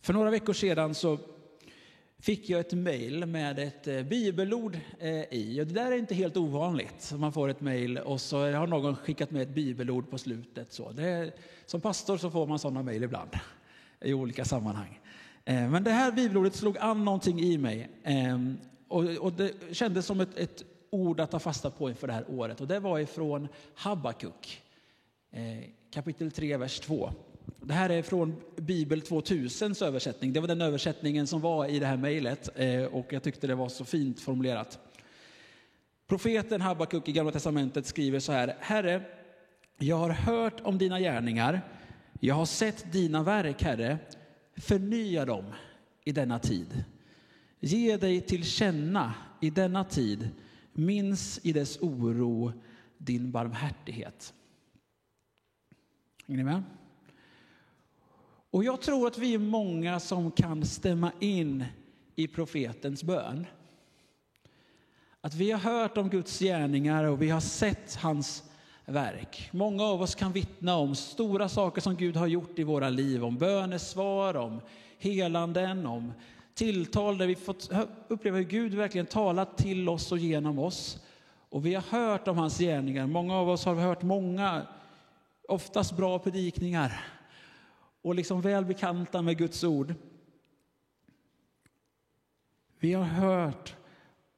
För 0.00 0.12
några 0.12 0.30
veckor 0.30 0.52
sedan 0.52 0.94
så 0.94 1.18
fick 2.18 2.48
jag 2.48 2.60
ett 2.60 2.72
mejl 2.72 3.26
med 3.26 3.58
ett 3.58 3.86
eh, 3.86 4.02
bibelord 4.02 4.78
eh, 4.98 5.34
i. 5.34 5.60
Och 5.62 5.66
det 5.66 5.74
där 5.74 5.92
är 5.92 5.96
inte 5.96 6.14
helt 6.14 6.36
ovanligt. 6.36 7.12
Man 7.16 7.32
får 7.32 7.48
ett 7.48 7.60
mejl 7.60 7.98
och 7.98 8.20
så 8.20 8.50
har 8.52 8.66
någon 8.66 8.96
skickat 8.96 9.30
med 9.30 9.42
ett 9.42 9.54
bibelord 9.54 10.10
på 10.10 10.18
slutet. 10.18 10.72
Så 10.72 10.90
är, 10.90 11.32
som 11.66 11.80
pastor 11.80 12.16
så 12.16 12.30
får 12.30 12.46
man 12.46 12.58
sådana 12.58 12.82
mejl 12.82 13.04
ibland 13.04 13.30
i 14.00 14.14
olika 14.14 14.44
sammanhang. 14.44 15.00
Eh, 15.44 15.70
men 15.70 15.84
det 15.84 15.90
här 15.90 16.12
bibelordet 16.12 16.54
slog 16.54 16.78
an 16.78 17.04
någonting 17.04 17.40
i 17.40 17.58
mig. 17.58 17.88
Ehm, 18.04 18.58
och, 18.88 19.32
det 19.32 19.52
kändes 19.72 20.06
som 20.06 20.20
ett, 20.20 20.38
ett, 20.38 20.62
ord 20.90 21.20
att 21.20 21.30
ta 21.30 21.38
fasta 21.38 21.70
på 21.70 21.88
inför 21.88 22.06
det 22.06 22.12
här 22.12 22.24
året. 22.30 22.60
Och 22.60 22.66
det 22.66 22.80
var 22.80 22.98
ifrån 22.98 23.48
Habakuk, 23.74 24.62
kapitel 25.90 26.30
3, 26.30 26.56
vers 26.56 26.80
2. 26.80 27.10
Det 27.60 27.74
här 27.74 27.90
är 27.90 28.02
från 28.02 28.36
Bibel 28.56 29.00
2000s 29.00 29.84
översättning. 29.84 30.32
Det 30.32 30.40
var 30.40 30.48
den 30.48 30.60
översättningen 30.60 31.26
som 31.26 31.40
var 31.40 31.66
i 31.66 31.78
det 31.78 31.86
här 31.86 31.96
mejlet 31.96 32.48
eh, 32.54 32.84
och 32.84 33.12
jag 33.12 33.22
tyckte 33.22 33.46
det 33.46 33.54
var 33.54 33.68
så 33.68 33.84
fint 33.84 34.20
formulerat. 34.20 34.78
Profeten 36.06 36.60
Habakuk 36.60 37.08
i 37.08 37.12
Gamla 37.12 37.32
Testamentet 37.32 37.86
skriver 37.86 38.20
så 38.20 38.32
här. 38.32 38.56
Herre, 38.60 39.02
jag 39.78 39.96
har 39.96 40.10
hört 40.10 40.60
om 40.60 40.78
dina 40.78 41.00
gärningar. 41.00 41.60
Jag 42.20 42.34
har 42.34 42.46
sett 42.46 42.92
dina 42.92 43.22
verk, 43.22 43.62
Herre. 43.62 43.98
Förnya 44.56 45.24
dem 45.24 45.44
i 46.04 46.12
denna 46.12 46.38
tid. 46.38 46.84
Ge 47.60 47.96
dig 47.96 48.20
till 48.20 48.44
känna 48.44 49.14
i 49.40 49.50
denna 49.50 49.84
tid, 49.84 50.30
minns 50.72 51.40
i 51.42 51.52
dess 51.52 51.78
oro 51.80 52.52
din 52.98 53.30
barmhärtighet. 53.30 54.34
Är 56.26 56.36
ni 56.36 56.44
med? 56.44 56.62
Och 58.56 58.64
jag 58.64 58.80
tror 58.80 59.06
att 59.06 59.18
vi 59.18 59.34
är 59.34 59.38
många 59.38 60.00
som 60.00 60.30
kan 60.30 60.66
stämma 60.66 61.12
in 61.20 61.64
i 62.14 62.28
profetens 62.28 63.02
bön. 63.02 63.46
Att 65.20 65.34
vi 65.34 65.50
har 65.50 65.58
hört 65.58 65.96
om 65.96 66.08
Guds 66.08 66.38
gärningar 66.38 67.04
och 67.04 67.22
vi 67.22 67.30
har 67.30 67.40
sett 67.40 67.94
hans 67.94 68.42
verk. 68.84 69.50
Många 69.52 69.84
av 69.84 70.02
oss 70.02 70.14
kan 70.14 70.32
vittna 70.32 70.76
om 70.76 70.94
stora 70.94 71.48
saker 71.48 71.80
som 71.80 71.96
Gud 71.96 72.16
har 72.16 72.26
gjort 72.26 72.58
i 72.58 72.64
våra 72.64 72.88
liv, 72.88 73.24
om 73.24 73.38
bönesvar, 73.38 74.36
om 74.36 74.60
helanden, 74.98 75.86
om 75.86 76.12
tilltal 76.54 77.18
där 77.18 77.26
vi 77.26 77.34
fått 77.34 77.70
uppleva 78.08 78.36
hur 78.36 78.44
Gud 78.44 78.74
verkligen 78.74 79.06
talat 79.06 79.56
till 79.56 79.88
oss 79.88 80.12
och 80.12 80.18
genom 80.18 80.58
oss. 80.58 81.04
Och 81.48 81.66
vi 81.66 81.74
har 81.74 81.82
hört 81.82 82.28
om 82.28 82.38
hans 82.38 82.58
gärningar. 82.58 83.06
Många 83.06 83.34
av 83.36 83.48
oss 83.48 83.64
har 83.64 83.74
hört 83.74 84.02
många, 84.02 84.62
oftast 85.48 85.96
bra 85.96 86.18
predikningar 86.18 87.15
och 88.06 88.14
liksom 88.14 88.40
väl 88.40 88.64
bekanta 88.64 89.22
med 89.22 89.38
Guds 89.38 89.64
ord. 89.64 89.94
Vi 92.78 92.92
har 92.92 93.04
hört 93.04 93.76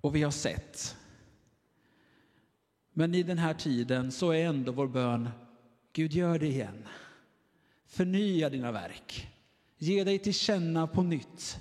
och 0.00 0.14
vi 0.14 0.22
har 0.22 0.30
sett. 0.30 0.96
Men 2.92 3.14
i 3.14 3.22
den 3.22 3.38
här 3.38 3.54
tiden 3.54 4.12
så 4.12 4.30
är 4.30 4.46
ändå 4.46 4.72
vår 4.72 4.88
bön, 4.88 5.28
Gud 5.92 6.12
gör 6.12 6.38
det 6.38 6.46
igen. 6.46 6.88
Förnya 7.86 8.50
dina 8.50 8.72
verk. 8.72 9.28
Ge 9.78 10.04
dig 10.04 10.18
till 10.18 10.34
känna 10.34 10.86
på 10.86 11.02
nytt 11.02 11.58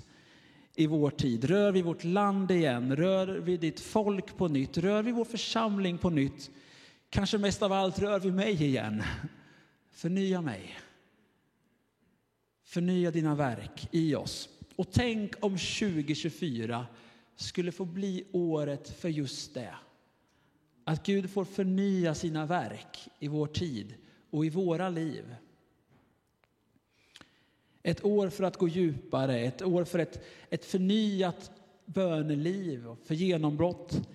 i 0.74 0.86
vår 0.86 1.10
tid. 1.10 1.44
Rör 1.44 1.72
vi 1.72 1.82
vårt 1.82 2.04
land 2.04 2.50
igen, 2.50 2.96
rör 2.96 3.26
vi 3.26 3.56
ditt 3.56 3.80
folk 3.80 4.36
på 4.36 4.48
nytt, 4.48 4.78
rör 4.78 5.02
vi 5.02 5.12
vår 5.12 5.24
församling 5.24 5.98
på 5.98 6.10
nytt. 6.10 6.50
Kanske 7.10 7.38
mest 7.38 7.62
av 7.62 7.72
allt 7.72 7.98
rör 7.98 8.20
vi 8.20 8.30
mig 8.30 8.62
igen. 8.64 9.02
Förnya 9.90 10.40
mig. 10.40 10.78
Förnya 12.68 13.10
dina 13.10 13.34
verk 13.34 13.88
i 13.90 14.14
oss. 14.14 14.48
Och 14.76 14.92
tänk 14.92 15.44
om 15.44 15.52
2024 15.52 16.86
skulle 17.36 17.72
få 17.72 17.84
bli 17.84 18.24
året 18.32 19.00
för 19.00 19.08
just 19.08 19.54
det. 19.54 19.74
Att 20.84 21.06
Gud 21.06 21.30
får 21.30 21.44
förnya 21.44 22.14
sina 22.14 22.46
verk 22.46 23.08
i 23.18 23.28
vår 23.28 23.46
tid 23.46 23.94
och 24.30 24.46
i 24.46 24.50
våra 24.50 24.88
liv. 24.88 25.34
Ett 27.82 28.04
år 28.04 28.28
för 28.28 28.44
att 28.44 28.56
gå 28.56 28.68
djupare, 28.68 29.40
ett 29.40 29.62
år 29.62 29.84
för 29.84 29.98
ett, 29.98 30.24
ett 30.50 30.64
förnyat 30.64 31.50
böneliv 31.84 32.88
och 32.88 32.98
för 33.04 33.14
genombrott. 33.14 34.08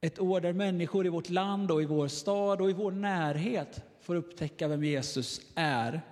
Ett 0.00 0.20
år 0.20 0.40
där 0.40 0.52
människor 0.52 1.06
i 1.06 1.08
vårt 1.08 1.28
land 1.28 1.70
och 1.70 1.82
i 1.82 1.86
vår 1.86 2.08
stad 2.08 2.60
och 2.60 2.70
i 2.70 2.72
vår 2.72 2.92
närhet 2.92 3.82
får 4.00 4.14
upptäcka 4.14 4.68
vem 4.68 4.84
Jesus 4.84 5.40
är. 5.54 6.02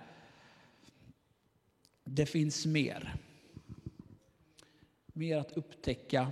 Det 2.13 2.25
finns 2.25 2.65
mer. 2.65 3.15
Mer 5.13 5.37
att 5.37 5.57
upptäcka 5.57 6.31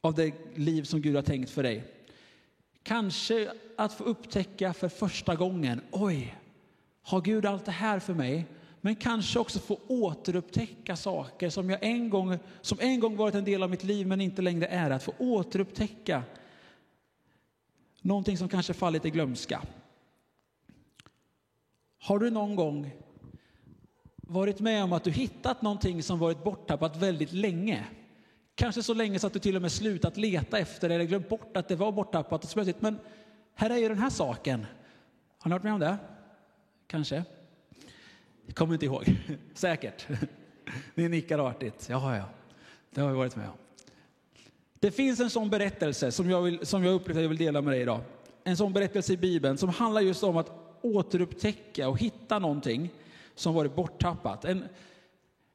av 0.00 0.14
det 0.14 0.34
liv 0.54 0.82
som 0.82 1.00
Gud 1.02 1.16
har 1.16 1.22
tänkt 1.22 1.50
för 1.50 1.62
dig. 1.62 1.84
Kanske 2.82 3.52
att 3.76 3.92
få 3.92 4.04
upptäcka 4.04 4.72
för 4.72 4.88
första 4.88 5.36
gången, 5.36 5.80
oj, 5.90 6.36
har 7.02 7.20
Gud 7.20 7.46
allt 7.46 7.64
det 7.64 7.72
här 7.72 7.98
för 7.98 8.14
mig? 8.14 8.46
Men 8.80 8.96
kanske 8.96 9.38
också 9.38 9.58
få 9.58 9.80
återupptäcka 9.86 10.96
saker 10.96 11.50
som, 11.50 11.70
jag 11.70 11.82
en 11.82 12.10
gång, 12.10 12.38
som 12.60 12.78
en 12.80 13.00
gång 13.00 13.16
varit 13.16 13.34
en 13.34 13.44
del 13.44 13.62
av 13.62 13.70
mitt 13.70 13.84
liv 13.84 14.06
men 14.06 14.20
inte 14.20 14.42
längre 14.42 14.66
är. 14.66 14.90
Att 14.90 15.02
få 15.02 15.12
återupptäcka 15.18 16.22
någonting 18.02 18.38
som 18.38 18.48
kanske 18.48 18.74
fallit 18.74 19.04
i 19.04 19.10
glömska. 19.10 19.62
Har 21.98 22.18
du 22.18 22.30
någon 22.30 22.56
gång 22.56 22.92
varit 24.28 24.60
med 24.60 24.84
om 24.84 24.92
att 24.92 25.04
du 25.04 25.10
hittat 25.10 25.62
någonting 25.62 26.02
som 26.02 26.18
varit 26.18 26.44
borttappat 26.44 26.96
väldigt 26.96 27.32
länge? 27.32 27.84
Kanske 28.54 28.82
så 28.82 28.94
länge 28.94 29.18
så 29.18 29.26
att 29.26 29.32
du 29.32 29.38
till 29.38 29.56
och 29.56 29.62
med 29.62 29.72
slutat 29.72 30.16
leta 30.16 30.58
efter 30.58 30.88
det 30.88 30.94
eller 30.94 31.04
glömt 31.04 31.28
bort 31.28 31.56
att 31.56 31.68
det 31.68 31.76
var 31.76 31.92
borttappat. 31.92 32.44
Och 32.44 32.50
plötsligt, 32.50 32.80
men 32.80 32.98
här 33.54 33.70
är 33.70 33.76
ju 33.76 33.88
den 33.88 33.98
här 33.98 34.10
saken. 34.10 34.66
Har 35.38 35.48
ni 35.48 35.54
varit 35.54 35.62
med 35.62 35.72
om 35.72 35.80
det? 35.80 35.96
Kanske? 36.86 37.24
Jag 38.46 38.56
kommer 38.56 38.74
inte 38.74 38.86
ihåg. 38.86 39.16
Säkert. 39.54 40.06
Ni 40.94 41.08
nickar 41.08 41.38
artigt. 41.38 41.86
Ja, 41.90 42.16
ja. 42.16 42.24
Det 42.90 43.00
har 43.00 43.08
vi 43.08 43.16
varit 43.16 43.36
med 43.36 43.48
om. 43.48 43.56
Det 44.80 44.90
finns 44.90 45.20
en 45.20 45.30
sån 45.30 45.50
berättelse 45.50 46.12
som 46.12 46.30
jag, 46.30 46.42
vill, 46.42 46.66
som 46.66 46.84
jag 46.84 46.94
upplevt 46.94 47.16
att 47.16 47.22
jag 47.22 47.28
vill 47.28 47.38
dela 47.38 47.62
med 47.62 47.72
dig 47.72 47.82
idag. 47.82 48.00
En 48.44 48.56
sån 48.56 48.72
berättelse 48.72 49.12
i 49.12 49.16
Bibeln 49.16 49.58
som 49.58 49.68
handlar 49.68 50.00
just 50.00 50.22
om 50.22 50.36
att 50.36 50.50
återupptäcka 50.82 51.88
och 51.88 51.98
hitta 51.98 52.38
någonting 52.38 52.90
som 53.38 53.54
varit 53.54 53.76
borttappat. 53.76 54.44
En, 54.44 54.64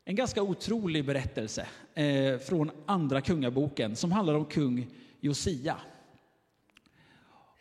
en 0.05 0.15
ganska 0.15 0.41
otrolig 0.41 1.05
berättelse 1.05 1.67
eh, 1.93 2.37
från 2.37 2.71
Andra 2.85 3.21
Kungaboken 3.21 3.95
som 3.95 4.11
handlar 4.11 4.33
om 4.33 4.45
kung 4.45 4.87
Josia. 5.19 5.77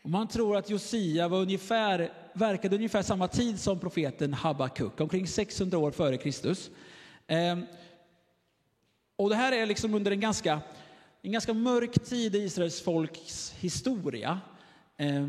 Och 0.03 0.09
man 0.09 0.27
tror 0.27 0.57
att 0.57 0.69
Josia 0.69 1.27
var 1.27 1.37
ungefär, 1.37 2.11
verkade 2.33 2.75
ungefär 2.75 3.01
samma 3.01 3.27
tid 3.27 3.59
som 3.59 3.79
profeten 3.79 4.33
Habakuk, 4.33 5.01
omkring 5.01 5.27
600 5.27 5.77
år 5.77 5.91
före 5.91 6.17
Kristus. 6.17 6.71
Eh, 7.27 7.59
och 9.15 9.29
det 9.29 9.35
här 9.35 9.51
är 9.51 9.65
liksom 9.65 9.93
under 9.93 10.11
en 10.11 10.19
ganska, 10.19 10.61
en 11.21 11.31
ganska 11.31 11.53
mörk 11.53 12.05
tid 12.05 12.35
i 12.35 12.39
Israels 12.39 12.81
folks 12.81 13.53
historia. 13.59 14.39
Eh, 14.97 15.27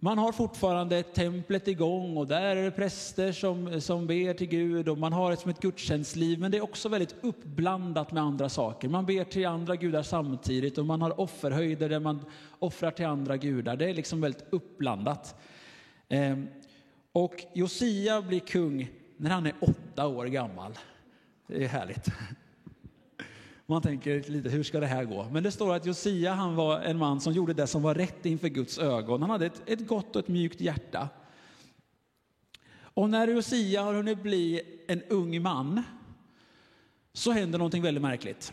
man 0.00 0.18
har 0.18 0.32
fortfarande 0.32 1.02
templet 1.02 1.68
igång 1.68 2.16
och 2.16 2.26
där 2.26 2.56
är 2.56 2.64
det 2.64 2.70
präster 2.70 3.32
som, 3.32 3.80
som 3.80 4.06
ber 4.06 4.34
till 4.34 4.46
Gud 4.46 4.88
och 4.88 4.98
man 4.98 5.12
har 5.12 5.32
ett 5.32 5.40
som 5.40 5.50
ett 5.50 5.60
gudstjänstliv 5.60 6.38
men 6.38 6.50
det 6.50 6.56
är 6.56 6.62
också 6.62 6.88
väldigt 6.88 7.14
uppblandat 7.20 8.12
med 8.12 8.22
andra 8.22 8.48
saker. 8.48 8.88
Man 8.88 9.06
ber 9.06 9.24
till 9.24 9.46
andra 9.46 9.76
gudar 9.76 10.02
samtidigt 10.02 10.78
och 10.78 10.86
man 10.86 11.02
har 11.02 11.20
offerhöjder 11.20 11.88
där 11.88 12.00
man 12.00 12.24
offrar 12.58 12.90
till 12.90 13.06
andra 13.06 13.36
gudar. 13.36 13.76
Det 13.76 13.90
är 13.90 13.94
liksom 13.94 14.20
väldigt 14.20 14.44
uppblandat. 14.50 15.40
Ehm, 16.08 16.48
och 17.12 17.44
Josia 17.52 18.22
blir 18.22 18.40
kung 18.40 18.90
när 19.16 19.30
han 19.30 19.46
är 19.46 19.54
åtta 19.60 20.06
år 20.06 20.26
gammal. 20.26 20.72
Det 21.46 21.64
är 21.64 21.68
härligt. 21.68 22.08
Man 23.70 23.82
tänker 23.82 24.22
lite, 24.22 24.48
hur 24.48 24.62
ska 24.62 24.80
det 24.80 24.86
här 24.86 25.04
gå? 25.04 25.28
Men 25.32 25.42
det 25.42 25.50
står 25.50 25.74
att 25.74 25.86
Josia 25.86 26.32
han 26.32 26.56
var 26.56 26.80
en 26.80 26.98
man 26.98 27.20
som 27.20 27.32
gjorde 27.32 27.54
det 27.54 27.66
som 27.66 27.82
var 27.82 27.94
rätt 27.94 28.26
inför 28.26 28.48
Guds 28.48 28.78
ögon. 28.78 29.20
Han 29.20 29.30
hade 29.30 29.46
ett, 29.46 29.62
ett 29.66 29.86
gott 29.86 30.16
och 30.16 30.22
ett 30.22 30.28
mjukt 30.28 30.60
hjärta. 30.60 31.08
Och 32.80 33.10
när 33.10 33.28
Josia 33.28 33.82
har 33.82 33.94
hunnit 33.94 34.22
bli 34.22 34.62
en 34.86 35.02
ung 35.02 35.42
man 35.42 35.82
så 37.12 37.32
händer 37.32 37.58
någonting 37.58 37.82
väldigt 37.82 38.02
märkligt. 38.02 38.52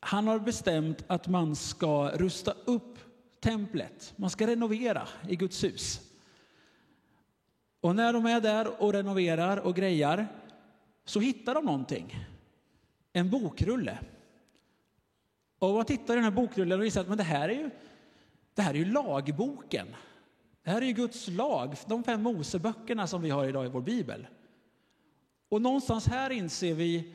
Han 0.00 0.28
har 0.28 0.38
bestämt 0.38 1.04
att 1.06 1.28
man 1.28 1.56
ska 1.56 2.10
rusta 2.10 2.54
upp 2.64 2.98
templet. 3.40 4.14
Man 4.16 4.30
ska 4.30 4.46
renovera 4.46 5.08
i 5.28 5.36
Guds 5.36 5.64
hus. 5.64 6.00
Och 7.80 7.96
när 7.96 8.12
de 8.12 8.26
är 8.26 8.40
där 8.40 8.82
och 8.82 8.92
renoverar 8.92 9.56
och 9.56 9.76
grejar 9.76 10.26
så 11.04 11.20
hittar 11.20 11.54
de 11.54 11.64
någonting. 11.64 12.26
En 13.12 13.30
bokrulle. 13.30 13.98
Och 15.58 15.74
man 15.74 15.84
tittar 15.84 16.14
i 16.14 16.16
den 16.16 16.24
här 16.24 16.30
bokrullen 16.30 16.80
och 16.80 16.86
inser 16.86 17.00
att 17.00 17.08
men 17.08 17.18
det, 17.18 17.24
här 17.24 17.48
är 17.48 17.54
ju, 17.54 17.70
det 18.54 18.62
här 18.62 18.74
är 18.74 18.78
ju 18.78 18.84
lagboken. 18.84 19.86
Det 20.62 20.70
här 20.70 20.82
är 20.82 20.86
ju 20.86 20.92
Guds 20.92 21.28
lag, 21.28 21.76
de 21.86 22.04
fem 22.04 22.22
Moseböckerna 22.22 23.06
som 23.06 23.22
vi 23.22 23.30
har 23.30 23.44
idag 23.44 23.66
i 23.66 23.68
vår 23.68 23.80
bibel. 23.80 24.26
Och 25.48 25.62
någonstans 25.62 26.06
här 26.06 26.30
inser 26.30 26.74
vi 26.74 27.12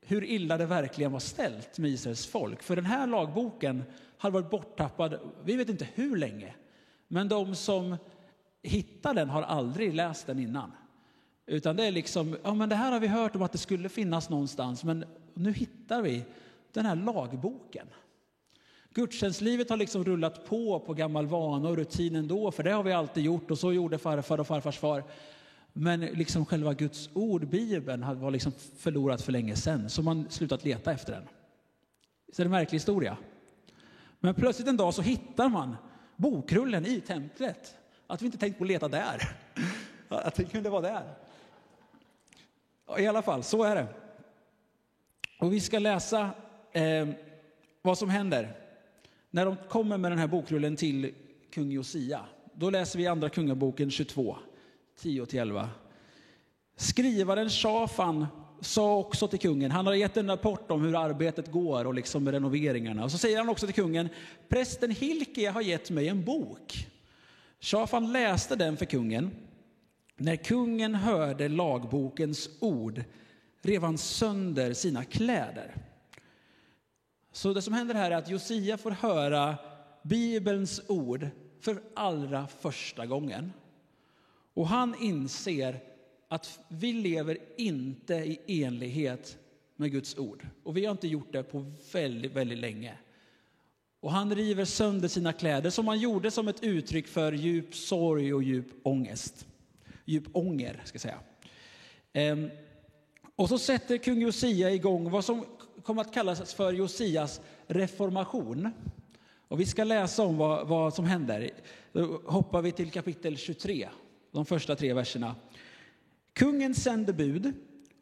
hur 0.00 0.24
illa 0.24 0.56
det 0.56 0.66
verkligen 0.66 1.12
var 1.12 1.20
ställt 1.20 1.78
med 1.78 1.90
Israels 1.90 2.26
folk. 2.26 2.62
För 2.62 2.76
den 2.76 2.84
här 2.84 3.06
lagboken 3.06 3.84
har 4.18 4.30
varit 4.30 4.50
borttappad, 4.50 5.18
vi 5.44 5.56
vet 5.56 5.68
inte 5.68 5.88
hur 5.94 6.16
länge. 6.16 6.54
Men 7.08 7.28
de 7.28 7.54
som 7.54 7.96
hittar 8.62 9.14
den 9.14 9.30
har 9.30 9.42
aldrig 9.42 9.94
läst 9.94 10.26
den 10.26 10.38
innan. 10.38 10.72
Utan 11.46 11.76
det 11.76 11.84
är 11.84 11.92
liksom, 11.92 12.36
ja 12.42 12.54
men 12.54 12.68
det 12.68 12.74
här 12.74 12.92
har 12.92 13.00
vi 13.00 13.06
hört 13.06 13.36
om 13.36 13.42
att 13.42 13.52
det 13.52 13.58
skulle 13.58 13.88
finnas 13.88 14.30
någonstans, 14.30 14.84
men 14.84 15.04
nu 15.34 15.52
hittar 15.52 16.02
vi 16.02 16.24
den 16.72 16.86
här 16.86 16.96
lagboken. 16.96 17.86
Gudstjänstlivet 18.94 19.70
har 19.70 19.76
liksom 19.76 20.04
rullat 20.04 20.44
på 20.44 20.80
på 20.80 20.94
gammal 20.94 21.26
vana 21.26 21.68
och 21.68 21.76
rutin 21.76 22.16
ändå, 22.16 22.50
för 22.50 22.62
det 22.62 22.70
har 22.70 22.82
vi 22.82 22.92
alltid 22.92 23.24
gjort 23.24 23.50
och 23.50 23.58
så 23.58 23.72
gjorde 23.72 23.98
farfar 23.98 24.38
och 24.38 24.46
farfars 24.46 24.78
far. 24.78 25.04
Men 25.72 26.00
liksom 26.00 26.46
själva 26.46 26.74
Guds 26.74 27.10
ord, 27.14 27.48
Bibeln, 27.48 28.20
var 28.20 28.30
liksom 28.30 28.52
förlorat 28.76 29.22
för 29.22 29.32
länge 29.32 29.56
sedan, 29.56 29.90
så 29.90 30.02
man 30.02 30.30
slutat 30.30 30.64
leta 30.64 30.92
efter 30.92 31.12
den. 31.12 31.28
Så 32.32 32.42
är 32.42 32.44
det 32.44 32.48
en 32.48 32.50
märklig 32.50 32.76
historia. 32.76 33.16
Men 34.20 34.34
plötsligt 34.34 34.68
en 34.68 34.76
dag 34.76 34.94
så 34.94 35.02
hittar 35.02 35.48
man 35.48 35.76
bokrullen 36.16 36.86
i 36.86 37.00
templet. 37.00 37.76
Att 38.06 38.22
vi 38.22 38.26
inte 38.26 38.38
tänkt 38.38 38.58
på 38.58 38.64
att 38.64 38.68
leta 38.68 38.88
där. 38.88 39.36
Att 40.08 40.34
det 40.34 40.44
kunde 40.44 40.70
vara 40.70 40.80
där. 40.80 41.14
I 42.98 43.06
alla 43.06 43.22
fall, 43.22 43.42
så 43.42 43.64
är 43.64 43.74
det. 43.74 43.86
Och 45.38 45.52
vi 45.52 45.60
ska 45.60 45.78
läsa 45.78 46.30
eh, 46.72 47.08
vad 47.82 47.98
som 47.98 48.10
händer 48.10 48.56
när 49.30 49.46
de 49.46 49.56
kommer 49.68 49.98
med 49.98 50.12
den 50.12 50.18
här 50.18 50.26
bokrullen 50.26 50.76
till 50.76 51.14
kung 51.50 51.72
Josia. 51.72 52.20
Då 52.54 52.70
läser 52.70 52.98
vi 52.98 53.06
andra 53.06 53.28
kungaboken 53.28 53.90
22, 53.90 54.36
10-11. 55.00 55.68
Skrivaren 56.76 57.50
Shafan 57.50 58.26
sa 58.60 58.98
också 58.98 59.28
till 59.28 59.38
kungen, 59.38 59.70
han 59.70 59.86
har 59.86 59.94
gett 59.94 60.16
en 60.16 60.28
rapport 60.28 60.70
om 60.70 60.82
hur 60.82 60.96
arbetet 60.96 61.52
går 61.52 61.84
och 61.84 61.94
liksom 61.94 62.24
med 62.24 62.34
renoveringarna. 62.34 63.04
Och 63.04 63.10
så 63.10 63.18
säger 63.18 63.38
han 63.38 63.48
också 63.48 63.66
till 63.66 63.74
kungen, 63.74 64.08
prästen 64.48 64.90
Hilkia 64.90 65.52
har 65.52 65.60
gett 65.60 65.90
mig 65.90 66.08
en 66.08 66.24
bok. 66.24 66.86
Shafan 67.60 68.12
läste 68.12 68.56
den 68.56 68.76
för 68.76 68.84
kungen. 68.84 69.30
När 70.16 70.36
kungen 70.36 70.94
hörde 70.94 71.48
lagbokens 71.48 72.48
ord 72.60 73.04
rev 73.62 73.82
han 73.82 73.98
sönder 73.98 74.72
sina 74.72 75.04
kläder. 75.04 75.74
Så 77.32 77.52
det 77.52 77.62
som 77.62 77.74
händer 77.74 77.94
här 77.94 78.10
är 78.10 78.16
att 78.16 78.30
Josia 78.30 78.76
får 78.76 78.90
höra 78.90 79.58
Bibelns 80.02 80.82
ord 80.86 81.28
för 81.60 81.82
allra 81.94 82.46
första 82.46 83.06
gången. 83.06 83.52
Och 84.54 84.68
han 84.68 84.94
inser 85.00 85.80
att 86.28 86.60
vi 86.68 86.92
lever 86.92 87.38
inte 87.56 88.14
i 88.14 88.62
enlighet 88.62 89.38
med 89.76 89.90
Guds 89.92 90.18
ord. 90.18 90.46
Och 90.62 90.76
vi 90.76 90.84
har 90.84 90.92
inte 90.92 91.08
gjort 91.08 91.32
det 91.32 91.42
på 91.42 91.72
väldigt, 91.92 92.32
väldigt 92.32 92.58
länge. 92.58 92.98
Och 94.00 94.12
han 94.12 94.34
river 94.34 94.64
sönder 94.64 95.08
sina 95.08 95.32
kläder 95.32 95.70
som 95.70 95.88
han 95.88 95.98
gjorde 95.98 96.30
som 96.30 96.48
ett 96.48 96.62
uttryck 96.62 97.06
för 97.06 97.32
djup 97.32 97.74
sorg 97.74 98.34
och 98.34 98.42
djup 98.42 98.66
ångest. 98.82 99.46
Djup 100.04 100.24
ånger, 100.32 100.80
ska 100.84 100.94
jag 100.94 101.00
säga. 101.00 101.18
Ehm, 102.12 102.50
och 103.36 103.48
så 103.48 103.58
sätter 103.58 103.98
kung 103.98 104.20
Josia 104.22 104.70
igång 104.70 105.10
vad 105.10 105.24
som 105.24 105.44
kom 105.82 105.98
att 105.98 106.14
kallas 106.14 106.54
för 106.54 106.72
Josias 106.72 107.40
reformation. 107.66 108.70
Och 109.48 109.60
vi 109.60 109.66
ska 109.66 109.84
läsa 109.84 110.22
om 110.22 110.36
vad, 110.36 110.68
vad 110.68 110.94
som 110.94 111.04
händer. 111.04 111.50
Då 111.92 112.20
hoppar 112.26 112.62
vi 112.62 112.72
till 112.72 112.90
kapitel 112.90 113.36
23, 113.36 113.88
de 114.32 114.46
första 114.46 114.76
tre 114.76 114.94
verserna. 114.94 115.34
Kungen 116.32 116.74
sände 116.74 117.12
bud 117.12 117.52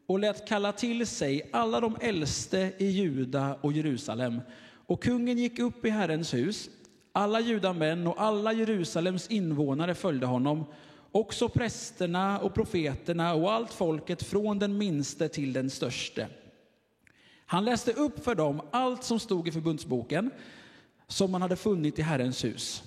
och 0.05 0.19
lät 0.19 0.47
kalla 0.47 0.71
till 0.71 1.07
sig 1.07 1.49
alla 1.53 1.79
de 1.79 1.97
äldste 2.01 2.71
i 2.77 2.85
Juda 2.85 3.57
och 3.61 3.73
Jerusalem. 3.73 4.41
Och 4.85 5.03
kungen 5.03 5.37
gick 5.37 5.59
upp 5.59 5.85
i 5.85 5.89
Herrens 5.89 6.33
hus. 6.33 6.69
Alla 7.11 7.39
judamän 7.39 8.07
och 8.07 8.21
alla 8.21 8.53
Jerusalems 8.53 9.27
invånare 9.27 9.95
följde 9.95 10.25
honom, 10.25 10.65
också 11.11 11.49
prästerna 11.49 12.39
och 12.39 12.53
profeterna 12.53 13.33
och 13.33 13.53
allt 13.53 13.73
folket 13.73 14.23
från 14.23 14.59
den 14.59 14.77
minste 14.77 15.29
till 15.29 15.53
den 15.53 15.69
störste. 15.69 16.27
Han 17.51 17.65
läste 17.65 17.93
upp 17.93 18.23
för 18.23 18.35
dem 18.35 18.61
allt 18.71 19.03
som 19.03 19.19
stod 19.19 19.47
i 19.47 19.51
förbundsboken 19.51 20.31
som 21.07 21.31
man 21.31 21.41
hade 21.41 21.55
funnit 21.55 21.99
i 21.99 22.01
Herrens 22.01 22.43
hus. 22.43 22.83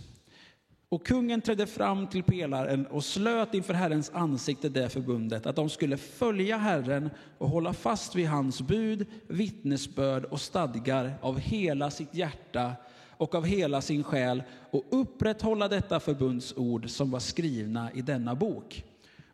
Och 0.88 1.06
kungen 1.06 1.40
trädde 1.40 1.66
fram 1.66 2.06
till 2.06 2.22
pelaren 2.22 2.86
och 2.86 3.04
slöt 3.04 3.54
inför 3.54 3.74
Herrens 3.74 4.10
ansikte 4.14 4.68
det 4.68 4.88
förbundet, 4.88 5.46
att 5.46 5.56
de 5.56 5.70
skulle 5.70 5.96
följa 5.96 6.56
Herren 6.56 7.10
och 7.38 7.48
hålla 7.48 7.72
fast 7.72 8.14
vid 8.14 8.28
hans 8.28 8.60
bud, 8.60 9.06
vittnesbörd 9.28 10.24
och 10.24 10.40
stadgar 10.40 11.14
av 11.22 11.38
hela 11.38 11.90
sitt 11.90 12.14
hjärta 12.14 12.72
och 13.10 13.34
av 13.34 13.44
hela 13.44 13.80
sin 13.80 14.04
själ 14.04 14.42
och 14.70 14.84
upprätthålla 14.90 15.68
detta 15.68 16.00
förbundsord 16.00 16.90
som 16.90 17.10
var 17.10 17.20
skrivna 17.20 17.92
i 17.92 18.02
denna 18.02 18.34
bok. 18.34 18.84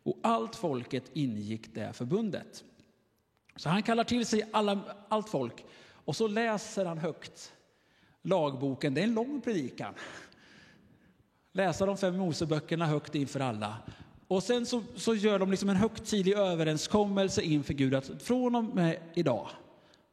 Och 0.03 0.17
allt 0.23 0.55
folket 0.55 1.11
ingick 1.13 1.75
det 1.75 1.93
förbundet. 1.93 2.63
Så 3.59 3.69
han 3.69 3.83
kallar 3.83 4.03
till 4.03 4.25
sig 4.25 4.49
alla, 4.53 4.79
allt 5.09 5.29
folk 5.29 5.65
och 6.05 6.15
så 6.15 6.27
läser 6.27 6.85
han 6.85 6.97
högt 6.97 7.53
lagboken. 8.21 8.93
Det 8.93 9.01
är 9.01 9.03
en 9.03 9.13
lång 9.13 9.41
predikan 9.41 9.93
läsa 11.51 11.85
de 11.85 11.97
fem 11.97 12.17
Moseböckerna 12.17 12.85
högt 12.85 13.15
inför 13.15 13.39
alla. 13.39 13.77
Och 14.27 14.43
sen 14.43 14.65
så, 14.65 14.83
så 14.95 15.15
gör 15.15 15.39
de 15.39 15.51
liksom 15.51 15.69
en 15.69 15.75
högtidlig 15.75 16.33
överenskommelse 16.33 17.41
inför 17.41 17.73
Gud 17.73 17.95
att 17.95 18.23
från 18.23 18.55
och 18.55 18.63
med 18.63 18.97
idag 19.13 19.49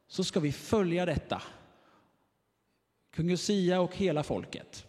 så 0.08 0.24
ska 0.24 0.40
vi 0.40 0.52
följa 0.52 1.06
detta. 1.06 1.42
Kung 3.10 3.30
Josia 3.30 3.80
och 3.80 3.96
hela 3.96 4.22
folket. 4.22 4.86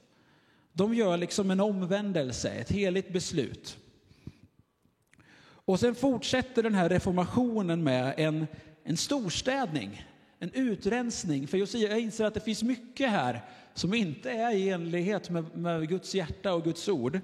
De 0.74 0.94
gör 0.94 1.18
liksom 1.18 1.52
en 1.52 1.60
omvändelse, 1.60 2.50
ett 2.50 2.72
heligt 2.72 3.14
beslut. 3.14 3.78
Och 5.68 5.80
sen 5.80 5.96
fortsätter 5.96 6.64
den 6.64 6.76
här 6.76 6.90
reformationen 6.90 7.84
med 7.84 8.14
en, 8.18 8.48
en 8.84 8.98
storstädning, 8.98 10.06
en 10.40 10.52
utrensning. 10.54 11.48
För 11.48 11.58
Josia 11.58 11.98
inser 11.98 12.26
att 12.26 12.34
det 12.34 12.40
finns 12.40 12.64
mycket 12.64 13.10
här 13.10 13.42
som 13.74 13.94
inte 13.94 14.32
är 14.32 14.52
i 14.52 14.70
enlighet 14.70 15.30
med, 15.30 15.58
med 15.58 15.90
Guds 15.90 16.16
hjärta 16.16 16.54
och 16.54 16.64
Guds 16.64 16.90
ord. 16.90 17.20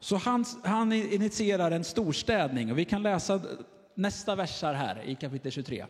Så 0.00 0.16
han, 0.16 0.44
han 0.64 0.92
initierar 0.92 1.70
en 1.70 1.84
storstädning 1.84 2.72
och 2.72 2.78
vi 2.78 2.84
kan 2.84 3.02
läsa 3.02 3.40
nästa 3.94 4.36
versar 4.36 4.74
här 4.74 5.02
i 5.04 5.14
kapitel 5.14 5.52
23. 5.52 5.86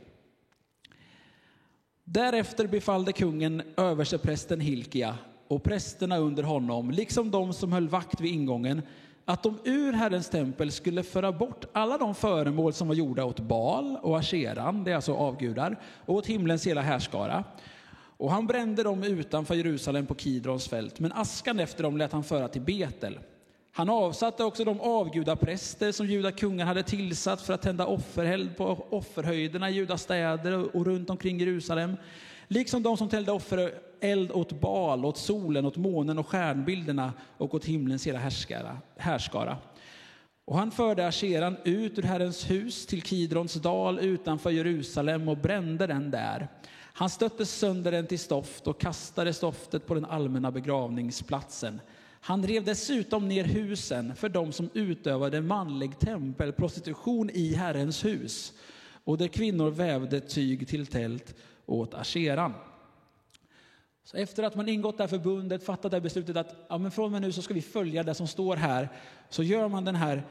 Därefter 2.04 2.66
befallde 2.66 3.12
kungen 3.12 3.62
översteprästen 3.76 4.60
Hilkia 4.60 5.18
och 5.48 5.62
prästerna 5.62 6.18
under 6.18 6.42
honom, 6.42 6.90
liksom 6.90 7.30
de 7.30 7.52
som 7.52 7.72
höll 7.72 7.88
vakt 7.88 8.20
vid 8.20 8.32
ingången, 8.32 8.82
att 9.30 9.42
de 9.42 9.58
ur 9.64 9.92
Herrens 9.92 10.30
tempel 10.30 10.72
skulle 10.72 11.02
föra 11.02 11.32
bort 11.32 11.64
alla 11.72 11.98
de 11.98 12.14
föremål 12.14 12.72
som 12.72 12.88
var 12.88 12.94
gjorda 12.94 13.24
åt 13.24 13.40
Baal 13.40 13.96
och 14.02 14.18
Asheran, 14.18 14.84
det 14.84 14.90
är 14.90 14.94
alltså 14.94 15.14
avgudar, 15.14 15.80
och 16.06 16.14
åt 16.14 16.26
himlens 16.26 16.66
hela 16.66 16.80
härskara 16.80 17.44
och 18.20 18.30
han 18.30 18.46
brände 18.46 18.82
dem 18.82 19.02
utanför 19.02 19.54
Jerusalem 19.54 20.06
på 20.06 20.14
Kidrons 20.14 20.68
fält, 20.68 21.00
men 21.00 21.12
askan 21.12 21.60
efter 21.60 21.82
dem 21.82 21.96
lät 21.96 22.12
han 22.12 22.24
föra 22.24 22.48
till 22.48 22.62
Betel. 22.62 23.18
Han 23.72 23.90
avsatte 23.90 24.44
också 24.44 24.64
de 24.64 24.80
avgudapräster 24.80 25.92
som 25.92 26.06
judakungar 26.06 26.66
hade 26.66 26.82
tillsatt 26.82 27.40
för 27.40 27.54
att 27.54 27.62
tända 27.62 27.86
offereld 27.86 28.56
på 28.56 28.86
offerhöjderna 28.90 29.70
i 29.70 29.72
judastäder 29.72 30.76
och 30.76 30.86
runt 30.86 31.10
omkring 31.10 31.40
Jerusalem, 31.40 31.96
liksom 32.50 32.82
de 32.82 32.96
som 32.96 33.08
tände 33.08 33.32
offereld 33.32 34.32
åt 34.32 34.60
Baal, 34.60 35.04
åt 35.04 35.18
solen, 35.18 35.66
åt 35.66 35.76
månen 35.76 36.18
och 36.18 36.26
stjärnbilderna 36.26 37.12
och 37.36 37.54
åt 37.54 37.64
himlens 37.64 38.06
hela 38.06 38.18
härskara. 38.18 38.78
härskara. 38.96 39.56
Och 40.44 40.58
han 40.58 40.70
förde 40.70 41.08
Asheran 41.08 41.56
ut 41.64 41.98
ur 41.98 42.02
Herrens 42.02 42.50
hus 42.50 42.86
till 42.86 43.02
Kidrons 43.02 43.54
dal 43.54 43.98
utanför 43.98 44.50
Jerusalem 44.50 45.28
och 45.28 45.36
brände 45.36 45.86
den 45.86 46.10
där. 46.10 46.48
Han 46.92 47.10
stötte 47.10 47.46
sönder 47.46 47.92
den 47.92 48.06
till 48.06 48.18
stoft 48.18 48.66
och 48.66 48.80
kastade 48.80 49.32
stoftet 49.32 49.86
på 49.86 49.94
den 49.94 50.04
allmänna 50.04 50.50
begravningsplatsen. 50.50 51.80
Han 52.20 52.46
rev 52.46 52.64
dessutom 52.64 53.28
ner 53.28 53.44
husen 53.44 54.16
för 54.16 54.28
dem 54.28 54.52
som 54.52 54.70
utövade 54.74 55.40
manlig 55.40 55.98
tempelprostitution 55.98 57.30
i 57.30 57.54
Herrens 57.54 58.04
hus 58.04 58.52
och 59.04 59.18
där 59.18 59.28
kvinnor 59.28 59.70
vävde 59.70 60.20
tyg 60.20 60.68
till 60.68 60.86
tält 60.86 61.34
åt 61.70 61.94
Asheran. 61.94 62.54
Så 64.04 64.16
efter 64.16 64.42
att 64.42 64.54
man 64.54 64.68
ingått 64.68 64.96
det 64.96 65.02
här 65.02 65.08
förbundet, 65.08 65.64
fattat 65.64 65.90
det 65.90 65.96
här 65.96 66.02
beslutet 66.02 66.36
att 66.36 66.66
ja, 66.68 66.78
men 66.78 66.90
från 66.90 67.04
och 67.04 67.12
med 67.12 67.22
nu 67.22 67.32
så 67.32 67.42
ska 67.42 67.54
vi 67.54 67.62
följa 67.62 68.02
det 68.02 68.14
som 68.14 68.26
står 68.26 68.56
här, 68.56 68.88
så 69.28 69.42
gör 69.42 69.68
man 69.68 69.84
den 69.84 69.94
här 69.94 70.22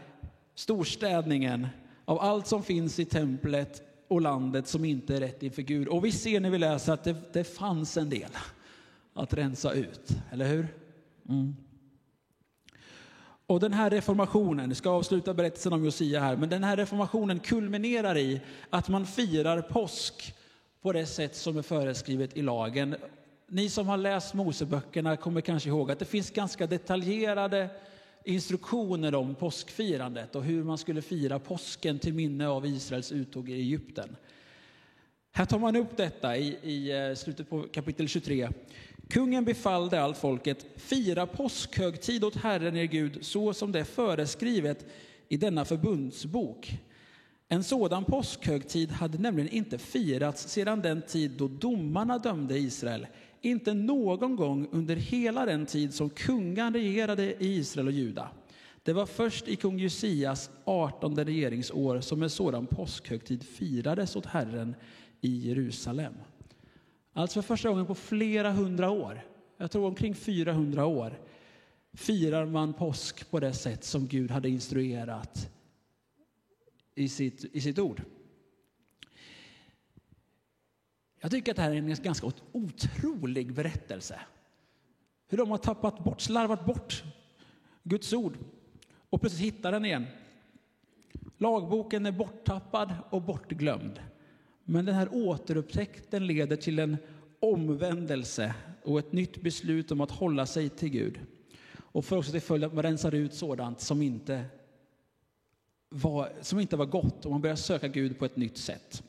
storstädningen 0.55 1.67
av 2.05 2.19
allt 2.19 2.47
som 2.47 2.63
finns 2.63 2.99
i 2.99 3.05
templet 3.05 3.81
och 4.07 4.21
landet 4.21 4.67
som 4.67 4.85
inte 4.85 5.15
är 5.15 5.19
rätt 5.19 5.43
inför 5.43 5.61
Gud. 5.61 5.87
Och 5.87 6.05
vi 6.05 6.11
ser 6.11 6.39
när 6.39 6.49
vi 6.49 6.57
läser 6.57 6.93
att 6.93 7.03
det, 7.03 7.33
det 7.33 7.43
fanns 7.43 7.97
en 7.97 8.09
del 8.09 8.31
att 9.13 9.33
rensa 9.33 9.73
ut, 9.73 10.09
eller 10.31 10.47
hur? 10.47 10.67
Mm. 11.29 11.55
Och 13.45 13.59
den 13.59 13.73
här 13.73 13.89
reformationen, 13.89 14.69
jag 14.69 14.77
ska 14.77 14.89
avsluta 14.89 15.33
berättelsen 15.33 15.73
om 15.73 15.85
Josia 15.85 16.19
här, 16.19 16.35
men 16.35 16.49
den 16.49 16.63
här 16.63 16.77
reformationen 16.77 17.39
kulminerar 17.39 18.17
i 18.17 18.41
att 18.69 18.89
man 18.89 19.05
firar 19.05 19.61
påsk 19.61 20.35
på 20.81 20.91
det 20.91 21.05
sätt 21.05 21.35
som 21.35 21.57
är 21.57 21.61
föreskrivet 21.61 22.37
i 22.37 22.41
lagen. 22.41 22.95
Ni 23.47 23.69
som 23.69 23.87
har 23.87 23.97
läst 23.97 24.33
Moseböckerna 24.33 25.17
kommer 25.17 25.41
kanske 25.41 25.69
ihåg 25.69 25.91
att 25.91 25.99
det 25.99 26.05
finns 26.05 26.31
ganska 26.31 26.67
detaljerade 26.67 27.69
instruktioner 28.25 29.15
om 29.15 29.35
påskfirandet 29.35 30.35
och 30.35 30.43
hur 30.43 30.63
man 30.63 30.77
skulle 30.77 31.01
fira 31.01 31.39
påsken 31.39 31.99
till 31.99 32.13
minne 32.13 32.47
av 32.47 32.65
Israels 32.65 33.11
uttåg 33.11 33.49
i 33.49 33.53
Egypten. 33.53 34.15
Här 35.31 35.45
tar 35.45 35.59
man 35.59 35.75
upp 35.75 35.97
detta 35.97 36.37
i, 36.37 36.57
i 36.63 37.07
eh, 37.09 37.15
slutet 37.15 37.49
på 37.49 37.61
kapitel 37.61 38.07
23. 38.07 38.49
Kungen 39.09 39.45
befallde 39.45 40.01
allt 40.01 40.17
folket, 40.17 40.65
fira 40.75 41.25
påskhögtid 41.25 42.23
åt 42.23 42.35
Herren 42.35 42.77
er 42.77 42.85
Gud 42.85 43.17
så 43.21 43.53
som 43.53 43.71
det 43.71 43.79
är 43.79 43.83
föreskrivet 43.83 44.85
i 45.27 45.37
denna 45.37 45.65
förbundsbok. 45.65 46.79
En 47.51 47.63
sådan 47.63 48.05
påskhögtid 48.05 48.91
hade 48.91 49.17
nämligen 49.17 49.49
inte 49.49 49.77
firats 49.77 50.49
sedan 50.49 50.81
den 50.81 51.01
tid 51.01 51.31
då 51.31 51.47
domarna 51.47 52.17
dömde 52.17 52.57
Israel 52.57 53.07
inte 53.41 53.73
någon 53.73 54.35
gång 54.35 54.67
under 54.71 54.95
hela 54.95 55.45
den 55.45 55.65
tid 55.65 55.93
som 55.93 56.09
kungan 56.09 56.73
regerade 56.73 57.23
i 57.43 57.55
Israel 57.55 57.87
och 57.87 57.93
Juda. 57.93 58.29
Det 58.83 58.93
var 58.93 59.05
först 59.05 59.47
i 59.47 59.55
kung 59.55 59.79
Josias 59.79 60.49
18 60.63 61.15
regeringsår 61.15 62.01
som 62.01 62.23
en 62.23 62.29
sådan 62.29 62.67
påskhögtid 62.67 63.43
firades 63.43 64.15
åt 64.15 64.25
Herren 64.25 64.75
i 65.21 65.47
Jerusalem. 65.47 66.13
Alltså 67.13 67.41
för 67.41 67.47
första 67.47 67.69
gången 67.69 67.85
på 67.85 67.95
flera 67.95 68.51
hundra 68.51 68.89
år, 68.89 69.21
jag 69.57 69.71
tror 69.71 69.87
omkring 69.87 70.15
400 70.15 70.85
år, 70.85 71.19
firar 71.93 72.45
man 72.45 72.73
påsk 72.73 73.31
på 73.31 73.39
det 73.39 73.53
sätt 73.53 73.83
som 73.83 74.07
Gud 74.07 74.31
hade 74.31 74.49
instruerat 74.49 75.49
i 76.99 77.09
sitt, 77.09 77.45
i 77.55 77.61
sitt 77.61 77.79
ord. 77.79 78.01
Jag 81.21 81.31
tycker 81.31 81.51
att 81.51 81.55
det 81.55 81.61
här 81.61 81.71
är 81.71 81.75
en 81.75 81.95
ganska 82.03 82.31
otrolig 82.51 83.53
berättelse. 83.53 84.19
Hur 85.27 85.37
de 85.37 85.51
har 85.51 85.57
tappat 85.57 86.03
bort, 86.03 86.21
slarvat 86.21 86.65
bort 86.65 87.03
Guds 87.83 88.13
ord 88.13 88.37
och 89.09 89.21
plötsligt 89.21 89.53
hittar 89.53 89.71
den 89.71 89.85
igen. 89.85 90.05
Lagboken 91.37 92.05
är 92.05 92.11
borttappad 92.11 92.93
och 93.09 93.21
bortglömd. 93.21 93.99
Men 94.63 94.85
den 94.85 94.95
här 94.95 95.09
återupptäckten 95.11 96.27
leder 96.27 96.55
till 96.55 96.79
en 96.79 96.97
omvändelse 97.39 98.55
och 98.83 98.99
ett 98.99 99.11
nytt 99.11 99.41
beslut 99.41 99.91
om 99.91 100.01
att 100.01 100.11
hålla 100.11 100.45
sig 100.45 100.69
till 100.69 100.89
Gud. 100.89 101.19
Och 101.77 102.05
för 102.05 102.17
också 102.17 102.31
till 102.31 102.41
följd 102.41 102.63
att 102.63 102.73
man 102.73 102.83
rensar 102.83 103.15
ut 103.15 103.33
sådant 103.33 103.79
som 103.81 104.01
inte 104.01 104.45
var, 105.89 106.31
som 106.41 106.59
inte 106.59 106.77
var 106.77 106.85
gott 106.85 107.25
och 107.25 107.31
man 107.31 107.41
börjar 107.41 107.55
söka 107.55 107.87
Gud 107.87 108.19
på 108.19 108.25
ett 108.25 108.35
nytt 108.35 108.57
sätt. 108.57 109.03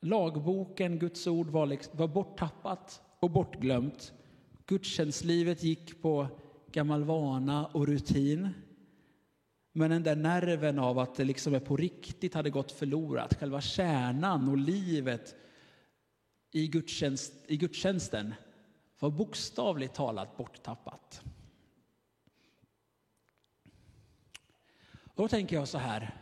Lagboken, 0.00 0.98
Guds 0.98 1.26
ord, 1.26 1.46
var, 1.46 1.66
liksom, 1.66 1.98
var 1.98 2.08
borttappat 2.08 3.02
och 3.20 3.30
bortglömt. 3.30 4.12
Gudstjänstlivet 4.66 5.62
gick 5.62 6.02
på 6.02 6.26
gammal 6.72 7.04
vana 7.04 7.66
och 7.66 7.86
rutin. 7.86 8.48
Men 9.72 9.90
den 9.90 10.02
där 10.02 10.16
nerven 10.16 10.78
av 10.78 10.98
att 10.98 11.14
det 11.14 11.24
liksom 11.24 11.54
är 11.54 11.60
på 11.60 11.76
riktigt 11.76 12.34
hade 12.34 12.50
gått 12.50 12.72
förlorat, 12.72 13.34
själva 13.34 13.60
kärnan 13.60 14.48
och 14.48 14.58
livet 14.58 15.34
i, 16.52 16.68
gudstjänst, 16.68 17.32
i 17.46 17.56
gudstjänsten 17.56 18.34
var 18.98 19.10
bokstavligt 19.10 19.94
talat 19.94 20.36
borttappat. 20.36 21.22
Då 25.20 25.28
tänker 25.28 25.56
jag 25.56 25.68
så 25.68 25.78
här, 25.78 26.14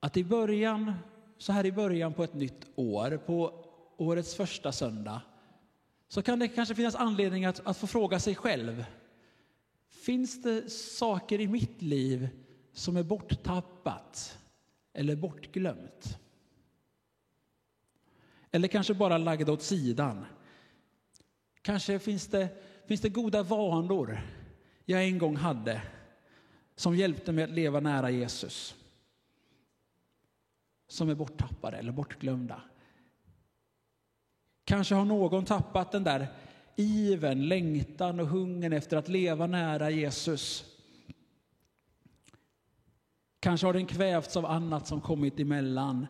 att 0.00 0.16
i 0.16 0.24
början, 0.24 0.94
så 1.38 1.52
här 1.52 1.66
i 1.66 1.72
början 1.72 2.14
på 2.14 2.24
ett 2.24 2.34
nytt 2.34 2.66
år, 2.74 3.16
på 3.26 3.64
årets 3.96 4.34
första 4.34 4.72
söndag, 4.72 5.22
så 6.08 6.22
kan 6.22 6.38
det 6.38 6.48
kanske 6.48 6.74
finnas 6.74 6.94
anledning 6.94 7.44
att, 7.44 7.66
att 7.66 7.76
få 7.76 7.86
fråga 7.86 8.20
sig 8.20 8.34
själv. 8.34 8.84
Finns 9.88 10.42
det 10.42 10.70
saker 10.70 11.40
i 11.40 11.48
mitt 11.48 11.82
liv 11.82 12.28
som 12.72 12.96
är 12.96 13.02
borttappat 13.02 14.38
eller 14.92 15.16
bortglömt? 15.16 16.18
Eller 18.50 18.68
kanske 18.68 18.94
bara 18.94 19.18
lagda 19.18 19.52
åt 19.52 19.62
sidan? 19.62 20.24
Kanske 21.62 21.98
finns 21.98 22.26
det, 22.26 22.48
finns 22.86 23.00
det 23.00 23.08
goda 23.08 23.42
vanor 23.42 24.20
jag 24.84 25.04
en 25.04 25.18
gång 25.18 25.36
hade 25.36 25.82
som 26.78 26.96
hjälpte 26.96 27.32
mig 27.32 27.44
att 27.44 27.50
leva 27.50 27.80
nära 27.80 28.10
Jesus. 28.10 28.76
Som 30.88 31.08
är 31.08 31.14
borttappade 31.14 31.76
eller 31.76 31.92
bortglömda. 31.92 32.62
Kanske 34.64 34.94
har 34.94 35.04
någon 35.04 35.44
tappat 35.44 35.92
den 35.92 36.04
där 36.04 36.26
iven, 36.76 37.48
längtan 37.48 38.20
och 38.20 38.26
hungern 38.26 38.72
efter 38.72 38.96
att 38.96 39.08
leva 39.08 39.46
nära 39.46 39.90
Jesus. 39.90 40.64
Kanske 43.40 43.66
har 43.66 43.74
den 43.74 43.86
kvävts 43.86 44.36
av 44.36 44.46
annat 44.46 44.86
som 44.86 45.00
kommit 45.00 45.40
emellan. 45.40 46.06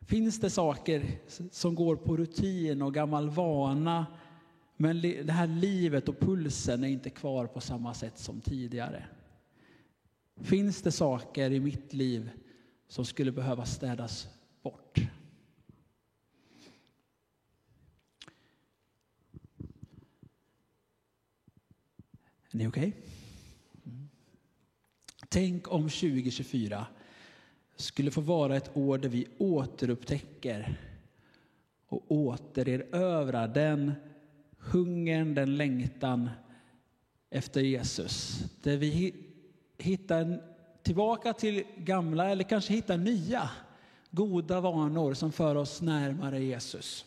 Finns 0.00 0.40
det 0.40 0.50
saker 0.50 1.18
som 1.50 1.74
går 1.74 1.96
på 1.96 2.16
rutin 2.16 2.82
och 2.82 2.94
gammal 2.94 3.30
vana 3.30 4.06
men 4.76 5.00
det 5.00 5.32
här 5.32 5.46
livet 5.46 6.08
och 6.08 6.20
pulsen 6.20 6.84
är 6.84 6.88
inte 6.88 7.10
kvar 7.10 7.46
på 7.46 7.60
samma 7.60 7.94
sätt 7.94 8.18
som 8.18 8.40
tidigare? 8.40 9.04
Finns 10.36 10.82
det 10.82 10.92
saker 10.92 11.50
i 11.50 11.60
mitt 11.60 11.92
liv 11.92 12.30
som 12.88 13.04
skulle 13.04 13.32
behöva 13.32 13.66
städas 13.66 14.28
bort? 14.62 14.98
Är 22.50 22.58
ni 22.58 22.66
okej? 22.66 22.88
Okay? 22.88 22.92
Mm. 23.86 24.08
Tänk 25.28 25.72
om 25.72 25.82
2024 25.82 26.86
skulle 27.76 28.10
få 28.10 28.20
vara 28.20 28.56
ett 28.56 28.76
år 28.76 28.98
där 28.98 29.08
vi 29.08 29.28
återupptäcker 29.38 30.80
och 31.86 32.04
återerövrar 32.12 33.48
den 33.48 33.92
hungern, 34.58 35.34
den 35.34 35.56
längtan 35.56 36.30
efter 37.30 37.60
Jesus. 37.60 38.44
Där 38.62 38.76
vi 38.76 39.23
hittar 39.78 40.42
tillbaka 40.82 41.32
till 41.32 41.64
gamla 41.76 42.28
eller 42.30 42.44
kanske 42.44 42.72
hitta 42.72 42.96
nya 42.96 43.50
goda 44.10 44.60
vanor 44.60 45.14
som 45.14 45.32
för 45.32 45.54
oss 45.54 45.82
närmare 45.82 46.40
Jesus. 46.40 47.04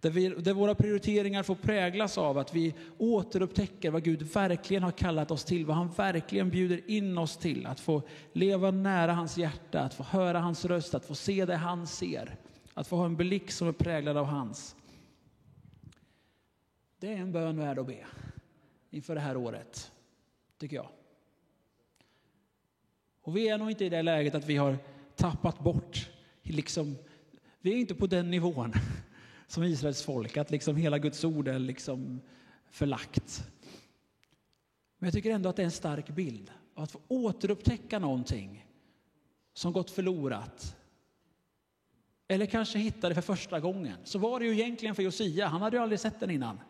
Där, 0.00 0.10
vi, 0.10 0.28
där 0.28 0.54
våra 0.54 0.74
prioriteringar 0.74 1.42
får 1.42 1.54
präglas 1.54 2.18
av 2.18 2.38
att 2.38 2.54
vi 2.54 2.74
återupptäcker 2.98 3.90
vad 3.90 4.04
Gud 4.04 4.22
verkligen 4.22 4.82
har 4.82 4.90
kallat 4.90 5.30
oss 5.30 5.44
till, 5.44 5.66
vad 5.66 5.76
han 5.76 5.90
verkligen 5.90 6.50
bjuder 6.50 6.90
in 6.90 7.18
oss 7.18 7.36
till. 7.36 7.66
Att 7.66 7.80
få 7.80 8.02
leva 8.32 8.70
nära 8.70 9.12
hans 9.12 9.38
hjärta, 9.38 9.80
att 9.80 9.94
få 9.94 10.02
höra 10.02 10.40
hans 10.40 10.64
röst, 10.64 10.94
att 10.94 11.04
få 11.04 11.14
se 11.14 11.44
det 11.44 11.56
han 11.56 11.86
ser. 11.86 12.36
Att 12.74 12.86
få 12.86 12.96
ha 12.96 13.04
en 13.04 13.16
blick 13.16 13.50
som 13.50 13.68
är 13.68 13.72
präglad 13.72 14.16
av 14.16 14.24
hans. 14.26 14.76
Det 16.98 17.12
är 17.12 17.16
en 17.16 17.32
bön 17.32 17.58
värd 17.58 17.78
att 17.78 17.86
be 17.86 18.06
inför 18.90 19.14
det 19.14 19.20
här 19.20 19.36
året, 19.36 19.92
tycker 20.58 20.76
jag. 20.76 20.88
Och 23.28 23.36
vi 23.36 23.48
är 23.48 23.58
nog 23.58 23.70
inte 23.70 23.84
i 23.84 23.88
det 23.88 24.02
läget 24.02 24.34
att 24.34 24.46
vi 24.46 24.56
har 24.56 24.78
tappat 25.16 25.58
bort, 25.60 26.10
liksom, 26.42 26.96
vi 27.60 27.72
är 27.72 27.76
inte 27.76 27.94
på 27.94 28.06
den 28.06 28.30
nivån 28.30 28.72
som 29.46 29.62
Israels 29.62 30.02
folk, 30.02 30.36
att 30.36 30.50
liksom 30.50 30.76
hela 30.76 30.98
Guds 30.98 31.24
ord 31.24 31.48
är 31.48 31.58
liksom 31.58 32.20
förlagt. 32.70 33.44
Men 34.98 35.06
jag 35.06 35.14
tycker 35.14 35.30
ändå 35.30 35.48
att 35.48 35.56
det 35.56 35.62
är 35.62 35.64
en 35.64 35.70
stark 35.70 36.08
bild 36.08 36.50
av 36.74 36.82
att 36.82 36.90
få 36.90 37.00
återupptäcka 37.08 37.98
någonting 37.98 38.66
som 39.54 39.72
gått 39.72 39.90
förlorat. 39.90 40.76
Eller 42.28 42.46
kanske 42.46 42.78
hitta 42.78 43.08
det 43.08 43.14
för 43.14 43.22
första 43.22 43.60
gången. 43.60 43.98
Så 44.04 44.18
var 44.18 44.40
det 44.40 44.46
ju 44.46 44.52
egentligen 44.52 44.94
för 44.94 45.02
Josia, 45.02 45.46
han 45.46 45.62
hade 45.62 45.76
ju 45.76 45.82
aldrig 45.82 46.00
sett 46.00 46.20
den 46.20 46.30
innan. 46.30 46.60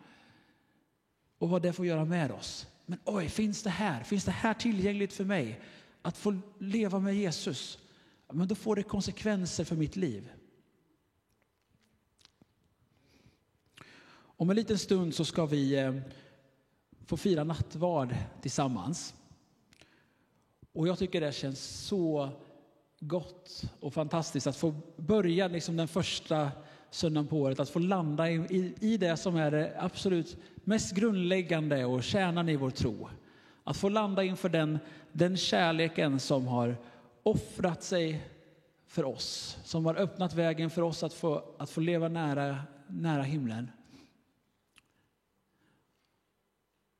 Och 1.37 1.49
vad 1.49 1.61
det 1.61 1.73
får 1.73 1.85
göra 1.85 2.05
med 2.05 2.31
oss. 2.31 2.67
Men 2.85 2.99
oj, 3.05 3.29
finns 3.29 3.63
det 3.63 3.69
här? 3.69 4.03
Finns 4.03 4.25
det 4.25 4.31
här 4.31 4.53
tillgängligt 4.53 5.13
för 5.13 5.25
mig? 5.25 5.59
Att 6.01 6.17
få 6.17 6.39
leva 6.59 6.99
med 6.99 7.15
Jesus? 7.15 7.79
Men 8.33 8.47
då 8.47 8.55
får 8.55 8.75
det 8.75 8.83
konsekvenser 8.83 9.63
för 9.63 9.75
mitt 9.75 9.95
liv. 9.95 10.31
Om 14.17 14.49
en 14.49 14.55
liten 14.55 14.77
stund 14.77 15.15
så 15.15 15.25
ska 15.25 15.45
vi 15.45 15.75
eh, 15.75 15.95
få 17.05 17.17
fira 17.17 17.43
nattvard 17.43 18.15
tillsammans. 18.41 19.13
Och 20.73 20.87
jag 20.87 20.99
tycker 20.99 21.21
det 21.21 21.31
känns 21.31 21.59
så 21.87 22.29
gott 22.99 23.63
och 23.79 23.93
fantastiskt 23.93 24.47
att 24.47 24.55
få 24.57 24.75
börja 24.95 25.47
liksom 25.47 25.77
den 25.77 25.87
första 25.87 26.51
söndagen 26.91 27.27
på 27.27 27.37
året, 27.37 27.59
att 27.59 27.69
få 27.69 27.79
landa 27.79 28.31
i, 28.31 28.35
i, 28.35 28.75
i 28.79 28.97
det 28.97 29.17
som 29.17 29.35
är 29.35 29.51
det 29.51 29.75
absolut 29.79 30.37
mest 30.55 30.95
grundläggande 30.95 31.85
och 31.85 32.03
kärnan 32.03 32.49
i 32.49 32.55
vår 32.55 32.69
tro. 32.69 33.09
Att 33.69 33.77
få 33.77 33.89
landa 33.89 34.23
inför 34.23 34.49
den, 34.49 34.79
den 35.11 35.37
kärleken 35.37 36.19
som 36.19 36.47
har 36.47 36.77
offrat 37.23 37.83
sig 37.83 38.27
för 38.87 39.05
oss, 39.05 39.57
som 39.63 39.85
har 39.85 39.95
öppnat 39.95 40.33
vägen 40.33 40.69
för 40.69 40.81
oss 40.81 41.03
att 41.03 41.13
få, 41.13 41.43
att 41.57 41.69
få 41.69 41.81
leva 41.81 42.07
nära, 42.07 42.57
nära 42.87 43.23
himlen. 43.23 43.71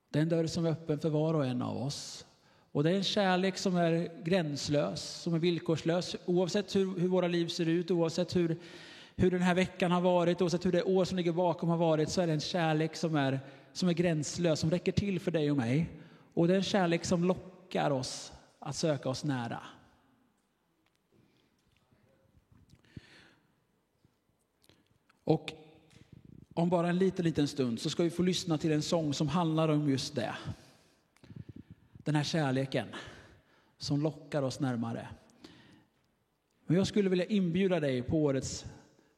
Det 0.10 0.20
är 0.20 0.24
en 0.24 0.30
dörr 0.30 0.48
som 0.48 0.66
är 0.66 0.72
öppen 0.72 1.00
för 1.00 1.10
var 1.10 1.34
och 1.34 1.46
en 1.46 1.62
av 1.62 1.78
oss. 1.78 2.26
Och 2.72 2.84
det 2.84 2.92
är 2.92 2.96
en 2.96 3.04
kärlek 3.04 3.58
som 3.58 3.76
är 3.76 4.24
gränslös, 4.24 5.02
som 5.02 5.34
är 5.34 5.40
villkorslös 5.40 6.16
oavsett 6.26 6.76
hur, 6.76 7.00
hur 7.00 7.08
våra 7.08 7.28
liv 7.28 7.48
ser 7.48 7.66
ut, 7.66 7.92
oavsett 7.92 8.36
hur, 8.36 8.60
hur 9.16 9.32
den 9.32 9.42
här 9.42 9.56
veckan 9.56 9.92
har 9.92 10.02
varit, 10.02 10.42
oavsett 10.42 10.66
hur 10.66 10.72
det 10.72 10.84
år 10.84 11.06
som 11.06 11.18
ligger 11.18 11.32
bakom 11.32 11.70
har 11.70 11.78
varit, 11.78 12.10
så 12.10 12.22
är 12.22 12.28
det 12.28 12.34
en 12.34 12.40
kärlek 12.40 12.96
som 12.96 13.16
är, 13.16 13.40
som 13.74 13.90
är 13.90 13.94
gränslös, 13.94 14.60
som 14.60 14.72
räcker 14.72 14.92
till 14.92 15.20
för 15.20 15.32
dig 15.32 15.52
och 15.52 15.58
mig. 15.58 15.90
Och 16.40 16.48
det 16.48 16.54
är 16.54 16.58
en 16.58 16.64
kärlek 16.64 17.06
som 17.06 17.24
lockar 17.24 17.92
oss 17.92 18.32
att 18.60 18.76
söka 18.76 19.10
oss 19.10 19.24
nära. 19.24 19.64
Och 25.24 25.54
om 26.54 26.70
bara 26.70 26.90
en 26.90 26.98
liten, 26.98 27.26
liten 27.26 27.48
stund 27.48 27.80
så 27.80 27.90
ska 27.90 28.04
vi 28.04 28.10
få 28.10 28.24
lyssna 28.24 28.58
till 28.58 28.72
en 28.72 28.82
sång 28.82 29.14
som 29.14 29.28
handlar 29.28 29.70
om 29.70 29.90
just 29.90 30.16
det. 30.16 30.36
Den 31.94 32.16
här 32.16 32.24
kärleken 32.24 32.88
som 33.78 34.02
lockar 34.02 34.42
oss 34.42 34.60
närmare. 34.60 35.08
Men 36.66 36.78
jag 36.78 36.88
skulle 36.88 37.10
vilja 37.10 37.26
inbjuda 37.26 37.80
dig 37.80 38.02
på 38.02 38.18
årets 38.18 38.66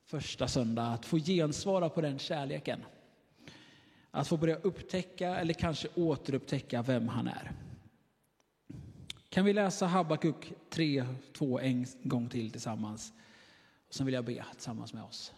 första 0.06 0.48
söndag 0.48 0.88
att 0.88 1.06
få 1.06 1.18
gensvara 1.18 1.90
på 1.90 2.02
den 2.02 2.20
kärleken. 2.20 2.80
Att 4.12 4.28
få 4.28 4.38
börja 4.38 4.56
upptäcka 4.56 5.36
eller 5.36 5.54
kanske 5.54 5.88
återupptäcka 5.96 6.82
vem 6.82 7.08
han 7.08 7.28
är. 7.28 7.52
Kan 9.30 9.46
vi 9.46 9.54
läsa 9.54 9.88
Habakuk 9.88 10.54
3, 10.70 11.06
2 11.34 11.60
en 11.60 11.86
gång 12.04 12.30
till 12.30 12.52
tillsammans? 12.52 13.14
Och 13.88 13.94
sen 13.94 14.06
vill 14.06 14.16
jag 14.16 14.26
be 14.26 14.46
tillsammans 14.54 14.94
med 14.94 15.04
oss. 15.04 15.34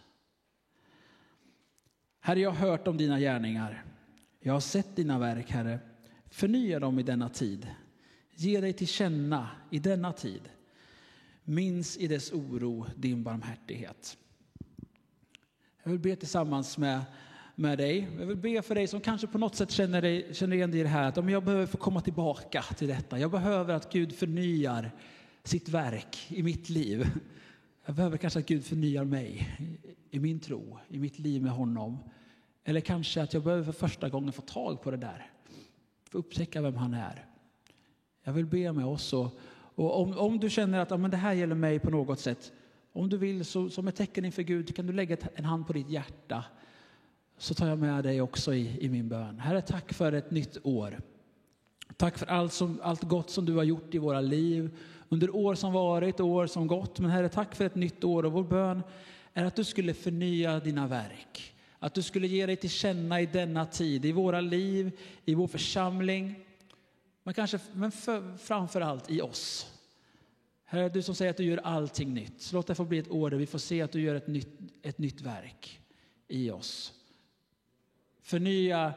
Herre, 2.20 2.40
jag 2.40 2.50
har 2.50 2.68
hört 2.68 2.88
om 2.88 2.96
dina 2.96 3.20
gärningar. 3.20 3.84
Jag 4.40 4.52
har 4.52 4.60
sett 4.60 4.96
dina 4.96 5.18
verk, 5.18 5.50
Herre. 5.50 5.78
Förnya 6.30 6.80
dem 6.80 6.98
i 6.98 7.02
denna 7.02 7.28
tid. 7.28 7.68
Ge 8.34 8.60
dig 8.60 8.72
till 8.72 8.86
känna 8.86 9.50
i 9.70 9.78
denna 9.78 10.12
tid. 10.12 10.50
Minns 11.44 11.96
i 11.96 12.06
dess 12.06 12.32
oro 12.32 12.86
din 12.96 13.22
barmhärtighet. 13.22 14.16
Jag 15.82 15.90
vill 15.90 16.00
be 16.00 16.16
tillsammans 16.16 16.78
med, 16.78 17.04
med 17.54 17.78
dig. 17.78 18.08
Jag 18.18 18.26
vill 18.26 18.36
be 18.36 18.62
för 18.62 18.74
dig 18.74 18.86
som 18.86 19.00
kanske 19.00 19.26
på 19.26 19.38
något 19.38 19.54
sätt 19.54 19.70
känner, 19.70 20.02
dig, 20.02 20.34
känner 20.34 20.56
igen 20.56 20.70
dig 20.70 20.80
i 20.80 20.82
det 20.82 20.88
här. 20.88 21.08
Att 21.08 21.18
om 21.18 21.28
jag 21.28 21.44
behöver 21.44 21.66
få 21.66 21.76
komma 21.76 22.00
tillbaka 22.00 22.62
till 22.62 22.88
detta. 22.88 23.18
Jag 23.18 23.30
behöver 23.30 23.74
att 23.74 23.92
Gud 23.92 24.14
förnyar 24.14 24.90
sitt 25.42 25.68
verk 25.68 26.26
i 26.28 26.42
mitt 26.42 26.68
liv. 26.68 27.10
Jag 27.86 27.96
behöver 27.96 28.16
kanske 28.16 28.38
att 28.38 28.46
Gud 28.46 28.64
förnyar 28.64 29.04
mig 29.04 29.56
i 30.10 30.18
min 30.18 30.40
tro, 30.40 30.78
i 30.88 30.98
mitt 30.98 31.18
liv 31.18 31.42
med 31.42 31.52
honom. 31.52 31.98
Eller 32.64 32.80
kanske 32.80 33.22
att 33.22 33.34
jag 33.34 33.42
behöver 33.42 33.64
för 33.64 33.72
första 33.72 34.08
gången 34.08 34.32
få 34.32 34.42
tag 34.42 34.82
på 34.82 34.90
det 34.90 34.96
där. 34.96 35.30
Få 36.10 36.18
upptäcka 36.18 36.62
vem 36.62 36.76
han 36.76 36.94
är. 36.94 37.26
Jag 38.24 38.32
vill 38.32 38.46
be 38.46 38.72
med 38.72 38.86
oss 38.86 39.12
och, 39.12 39.38
och 39.74 40.00
om, 40.00 40.18
om 40.18 40.38
du 40.38 40.50
känner 40.50 40.78
att 40.78 40.90
ja, 40.90 40.96
men 40.96 41.10
det 41.10 41.16
här 41.16 41.32
gäller 41.32 41.54
mig 41.54 41.78
på 41.78 41.90
något 41.90 42.20
sätt. 42.20 42.52
Om 42.92 43.08
du 43.08 43.16
vill 43.16 43.44
så, 43.44 43.70
som 43.70 43.88
ett 43.88 43.96
tecken 43.96 44.24
inför 44.24 44.42
Gud 44.42 44.76
kan 44.76 44.86
du 44.86 44.92
lägga 44.92 45.16
en 45.34 45.44
hand 45.44 45.66
på 45.66 45.72
ditt 45.72 45.90
hjärta. 45.90 46.44
Så 47.38 47.54
tar 47.54 47.68
jag 47.68 47.78
med 47.78 48.04
dig 48.04 48.20
också 48.20 48.54
i, 48.54 48.78
i 48.80 48.88
min 48.88 49.08
bön. 49.08 49.38
Herre, 49.38 49.60
tack 49.60 49.92
för 49.92 50.12
ett 50.12 50.30
nytt 50.30 50.58
år. 50.62 51.00
Tack 51.96 52.18
för 52.18 52.26
allt, 52.26 52.52
som, 52.52 52.80
allt 52.82 53.02
gott 53.02 53.30
som 53.30 53.44
du 53.44 53.54
har 53.54 53.64
gjort 53.64 53.94
i 53.94 53.98
våra 53.98 54.20
liv 54.20 54.76
under 55.08 55.36
år 55.36 55.54
som 55.54 55.72
varit 55.72 56.20
och 56.20 56.26
år 56.26 56.46
som 56.46 56.66
gått. 56.66 56.98
Men 56.98 57.10
Herre, 57.10 57.28
tack 57.28 57.54
för 57.54 57.64
ett 57.64 57.74
nytt 57.74 58.04
år 58.04 58.24
och 58.24 58.32
vår 58.32 58.42
bön 58.42 58.82
är 59.34 59.44
att 59.44 59.56
du 59.56 59.64
skulle 59.64 59.94
förnya 59.94 60.60
dina 60.60 60.86
verk. 60.86 61.54
Att 61.78 61.94
du 61.94 62.02
skulle 62.02 62.26
ge 62.26 62.46
dig 62.46 62.56
till 62.56 62.70
känna 62.70 63.20
i 63.20 63.26
denna 63.26 63.66
tid, 63.66 64.04
i 64.04 64.12
våra 64.12 64.40
liv, 64.40 64.98
i 65.24 65.34
vår 65.34 65.46
församling. 65.46 66.34
Men 67.22 67.34
kanske 67.34 67.58
men 67.72 67.92
för, 67.92 68.36
framför 68.36 68.80
allt 68.80 69.10
i 69.10 69.20
oss. 69.20 69.70
Herre, 70.64 70.88
du 70.88 71.02
som 71.02 71.14
säger 71.14 71.30
att 71.30 71.36
du 71.36 71.44
gör 71.44 71.60
allting 71.64 72.14
nytt. 72.14 72.42
Så 72.42 72.56
låt 72.56 72.66
det 72.66 72.74
få 72.74 72.84
bli 72.84 72.98
ett 72.98 73.10
år 73.10 73.30
där 73.30 73.36
vi 73.36 73.46
får 73.46 73.58
se 73.58 73.82
att 73.82 73.92
du 73.92 74.00
gör 74.00 74.14
ett 74.14 74.26
nytt, 74.26 74.58
ett 74.82 74.98
nytt 74.98 75.20
verk 75.20 75.80
i 76.28 76.50
oss. 76.50 76.92
Förnya 78.24 78.94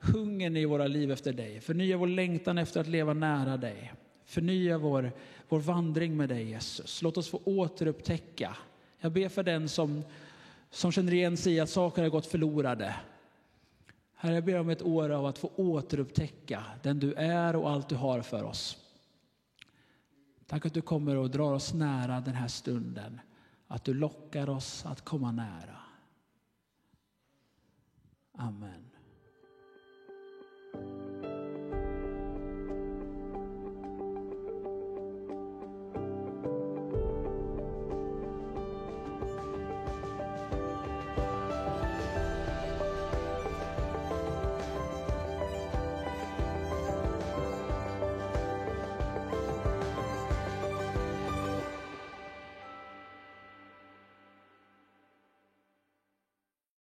hungern 0.00 0.56
i 0.56 0.64
våra 0.64 0.86
liv 0.86 1.10
efter 1.10 1.32
dig. 1.32 1.60
Förnya 1.60 1.96
vår 1.96 2.06
längtan 2.06 2.58
efter 2.58 2.80
att 2.80 2.86
leva 2.86 3.14
nära 3.14 3.56
dig. 3.56 3.92
Förnya 4.24 4.78
vår, 4.78 5.12
vår 5.48 5.60
vandring 5.60 6.16
med 6.16 6.28
dig 6.28 6.44
Jesus. 6.44 7.02
Låt 7.02 7.16
oss 7.16 7.28
få 7.28 7.40
återupptäcka. 7.44 8.56
Jag 9.00 9.12
ber 9.12 9.28
för 9.28 9.42
den 9.42 9.68
som, 9.68 10.04
som 10.70 10.92
känner 10.92 11.14
igen 11.14 11.36
sig 11.36 11.52
i 11.52 11.60
att 11.60 11.70
saker 11.70 12.02
har 12.02 12.08
gått 12.08 12.26
förlorade. 12.26 12.94
Herre, 14.14 14.34
jag 14.34 14.44
ber 14.44 14.58
om 14.58 14.68
ett 14.68 14.82
år 14.82 15.10
av 15.10 15.26
att 15.26 15.38
få 15.38 15.50
återupptäcka 15.56 16.64
den 16.82 16.98
du 16.98 17.14
är 17.14 17.56
och 17.56 17.70
allt 17.70 17.88
du 17.88 17.94
har 17.94 18.20
för 18.20 18.44
oss. 18.44 18.78
Tack 20.46 20.66
att 20.66 20.74
du 20.74 20.82
kommer 20.82 21.16
och 21.16 21.30
drar 21.30 21.52
oss 21.52 21.74
nära 21.74 22.20
den 22.20 22.34
här 22.34 22.48
stunden. 22.48 23.20
Att 23.66 23.84
du 23.84 23.94
lockar 23.94 24.48
oss 24.48 24.86
att 24.86 25.04
komma 25.04 25.32
nära. 25.32 25.89
Amen. 28.40 28.89